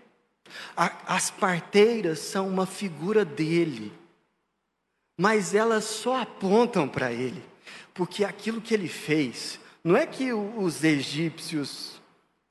as 0.75 1.29
parteiras 1.29 2.19
são 2.19 2.47
uma 2.47 2.65
figura 2.65 3.25
dele 3.25 3.91
mas 5.17 5.55
elas 5.55 5.83
só 5.83 6.21
apontam 6.21 6.87
para 6.87 7.11
ele, 7.11 7.43
porque 7.93 8.23
aquilo 8.23 8.61
que 8.61 8.73
ele 8.73 8.87
fez, 8.87 9.59
não 9.83 9.97
é 9.97 10.05
que 10.05 10.31
os 10.31 10.83
egípcios, 10.83 11.99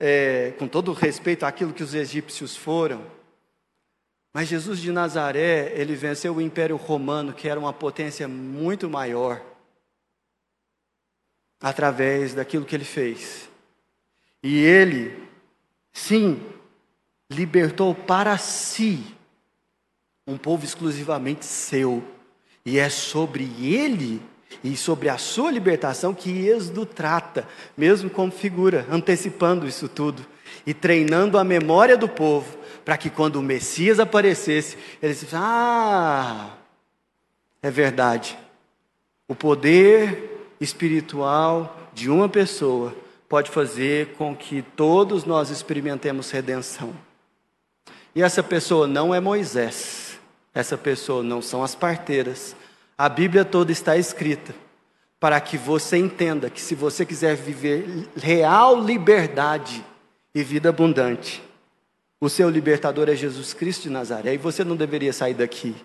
é, 0.00 0.52
com 0.58 0.66
todo 0.66 0.92
respeito 0.92 1.46
àquilo 1.46 1.72
que 1.72 1.82
os 1.82 1.94
egípcios 1.94 2.56
foram, 2.56 3.06
mas 4.34 4.48
Jesus 4.48 4.80
de 4.80 4.90
Nazaré, 4.90 5.72
ele 5.74 5.94
venceu 5.94 6.34
o 6.34 6.42
Império 6.42 6.76
Romano, 6.76 7.32
que 7.32 7.48
era 7.48 7.58
uma 7.58 7.72
potência 7.72 8.26
muito 8.28 8.90
maior, 8.90 9.40
através 11.60 12.34
daquilo 12.34 12.66
que 12.66 12.74
ele 12.74 12.84
fez. 12.84 13.48
E 14.42 14.58
ele, 14.58 15.26
sim, 15.92 16.44
libertou 17.30 17.94
para 17.94 18.36
si 18.36 19.02
um 20.26 20.36
povo 20.36 20.64
exclusivamente 20.64 21.46
seu 21.46 22.02
e 22.66 22.80
é 22.80 22.90
sobre 22.90 23.44
ele 23.60 24.20
e 24.64 24.76
sobre 24.76 25.08
a 25.08 25.16
sua 25.16 25.52
libertação 25.52 26.12
que 26.12 26.48
Êxodo 26.48 26.84
trata, 26.84 27.46
mesmo 27.76 28.10
como 28.10 28.32
figura, 28.32 28.84
antecipando 28.90 29.68
isso 29.68 29.88
tudo 29.88 30.26
e 30.66 30.74
treinando 30.74 31.38
a 31.38 31.44
memória 31.44 31.96
do 31.96 32.08
povo, 32.08 32.58
para 32.84 32.96
que 32.96 33.08
quando 33.08 33.36
o 33.36 33.42
Messias 33.42 34.00
aparecesse, 34.00 34.76
eles 35.00 35.20
dissessem: 35.20 35.38
Ah, 35.40 36.50
é 37.62 37.70
verdade. 37.70 38.36
O 39.28 39.34
poder 39.34 40.54
espiritual 40.60 41.90
de 41.94 42.10
uma 42.10 42.28
pessoa 42.28 42.94
pode 43.28 43.50
fazer 43.50 44.14
com 44.14 44.34
que 44.34 44.62
todos 44.62 45.24
nós 45.24 45.50
experimentemos 45.50 46.30
redenção. 46.30 46.94
E 48.14 48.22
essa 48.22 48.42
pessoa 48.42 48.86
não 48.86 49.14
é 49.14 49.20
Moisés. 49.20 50.05
Essa 50.56 50.78
pessoa 50.78 51.22
não 51.22 51.42
são 51.42 51.62
as 51.62 51.74
parteiras. 51.74 52.56
A 52.96 53.10
Bíblia 53.10 53.44
toda 53.44 53.70
está 53.70 53.94
escrita 53.94 54.54
para 55.20 55.38
que 55.38 55.58
você 55.58 55.98
entenda 55.98 56.48
que 56.48 56.62
se 56.62 56.74
você 56.74 57.04
quiser 57.04 57.36
viver 57.36 58.08
real 58.16 58.82
liberdade 58.82 59.84
e 60.34 60.42
vida 60.42 60.70
abundante, 60.70 61.42
o 62.18 62.30
seu 62.30 62.48
libertador 62.48 63.06
é 63.10 63.14
Jesus 63.14 63.52
Cristo 63.52 63.82
de 63.82 63.90
Nazaré 63.90 64.32
e 64.32 64.38
você 64.38 64.64
não 64.64 64.76
deveria 64.76 65.12
sair 65.12 65.34
daqui 65.34 65.76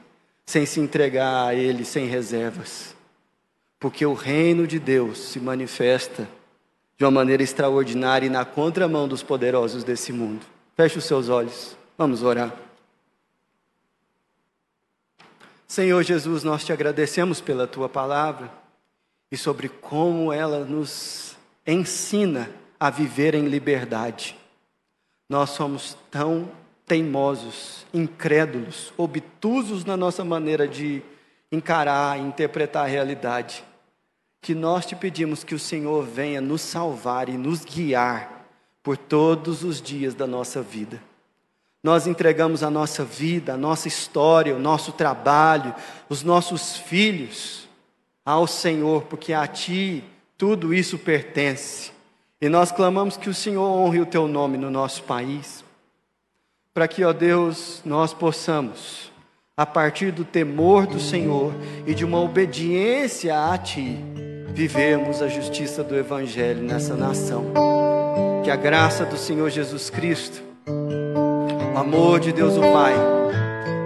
sem 0.46 0.66
se 0.66 0.80
entregar 0.80 1.48
a 1.48 1.54
Ele 1.54 1.84
sem 1.84 2.06
reservas, 2.06 2.96
porque 3.78 4.06
o 4.06 4.14
reino 4.14 4.66
de 4.66 4.80
Deus 4.80 5.18
se 5.18 5.40
manifesta 5.40 6.30
de 6.98 7.04
uma 7.04 7.12
maneira 7.12 7.44
extraordinária 7.44 8.26
e 8.26 8.30
na 8.30 8.46
contramão 8.46 9.06
dos 9.06 9.22
poderosos 9.22 9.84
desse 9.84 10.14
mundo. 10.14 10.46
Feche 10.78 10.98
os 10.98 11.04
seus 11.04 11.28
olhos, 11.28 11.76
vamos 11.98 12.24
orar. 12.24 12.71
Senhor 15.72 16.04
Jesus, 16.04 16.44
nós 16.44 16.66
te 16.66 16.74
agradecemos 16.74 17.40
pela 17.40 17.66
tua 17.66 17.88
palavra 17.88 18.52
e 19.32 19.38
sobre 19.38 19.70
como 19.70 20.34
ela 20.34 20.66
nos 20.66 21.38
ensina 21.66 22.52
a 22.78 22.90
viver 22.90 23.36
em 23.36 23.48
liberdade. 23.48 24.38
Nós 25.30 25.52
somos 25.52 25.96
tão 26.12 26.52
teimosos, 26.86 27.86
incrédulos, 27.94 28.92
obtusos 28.98 29.86
na 29.86 29.96
nossa 29.96 30.26
maneira 30.26 30.68
de 30.68 31.02
encarar 31.50 32.20
e 32.20 32.22
interpretar 32.22 32.84
a 32.84 32.90
realidade, 32.90 33.64
que 34.42 34.54
nós 34.54 34.86
te 34.86 34.94
pedimos 34.94 35.42
que 35.42 35.56
o 35.56 35.60
Senhor 35.60 36.04
venha 36.04 36.42
nos 36.42 36.60
salvar 36.60 37.30
e 37.30 37.38
nos 37.38 37.64
guiar 37.64 38.46
por 38.84 38.98
todos 38.98 39.64
os 39.64 39.82
dias 39.82 40.14
da 40.14 40.28
nossa 40.28 40.62
vida. 40.62 41.02
Nós 41.84 42.06
entregamos 42.06 42.62
a 42.62 42.70
nossa 42.70 43.04
vida, 43.04 43.54
a 43.54 43.58
nossa 43.58 43.88
história, 43.88 44.56
o 44.56 44.60
nosso 44.60 44.92
trabalho, 44.92 45.74
os 46.08 46.22
nossos 46.22 46.78
filhos 46.78 47.68
ao 48.24 48.46
Senhor, 48.46 49.04
porque 49.04 49.34
a 49.34 49.48
Ti 49.48 50.04
tudo 50.38 50.74
isso 50.74 50.98
pertence. 50.98 51.92
E 52.40 52.50
nós 52.50 52.72
clamamos 52.72 53.18
que 53.18 53.30
o 53.30 53.34
Senhor 53.34 53.64
honre 53.64 54.00
o 54.00 54.06
Teu 54.06 54.28
nome 54.28 54.58
no 54.58 54.70
nosso 54.70 55.04
país, 55.04 55.64
para 56.74 56.88
que, 56.88 57.04
ó 57.04 57.14
Deus, 57.14 57.82
nós 57.84 58.14
possamos, 58.14 59.12
a 59.58 59.66
partir 59.66 60.12
do 60.12 60.24
temor 60.24 60.86
do 60.86 61.00
Senhor 61.00 61.54
e 61.86 61.94
de 61.96 62.06
uma 62.06 62.20
obediência 62.20 63.52
a 63.52 63.58
Ti, 63.58 63.98
vivermos 64.54 65.22
a 65.22 65.28
justiça 65.28 65.84
do 65.84 65.96
Evangelho 65.96 66.62
nessa 66.62 66.96
nação. 66.96 67.46
Que 68.44 68.52
a 68.52 68.56
graça 68.56 69.06
do 69.06 69.18
Senhor 69.18 69.50
Jesus 69.50 69.90
Cristo 69.90 70.44
o 71.74 71.78
amor 71.78 72.20
de 72.20 72.32
Deus 72.32 72.58
o 72.58 72.62
Pai, 72.62 72.94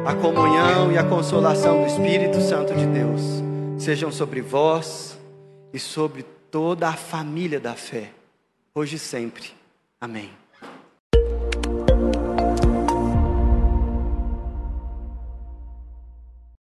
a 0.06 0.16
comunhão 0.16 0.92
e 0.92 0.98
a 0.98 1.04
consolação 1.04 1.82
do 1.82 1.88
Espírito 1.88 2.42
Santo 2.42 2.74
de 2.74 2.86
Deus 2.86 3.22
sejam 3.78 4.12
sobre 4.12 4.42
vós 4.42 5.18
e 5.74 5.80
sobre 5.80 6.24
toda 6.50 6.88
a 6.88 6.94
família 6.94 7.60
da 7.60 7.74
fé, 7.74 8.12
hoje 8.74 8.96
e 8.96 9.00
sempre. 9.00 9.52
Amém. 10.00 10.45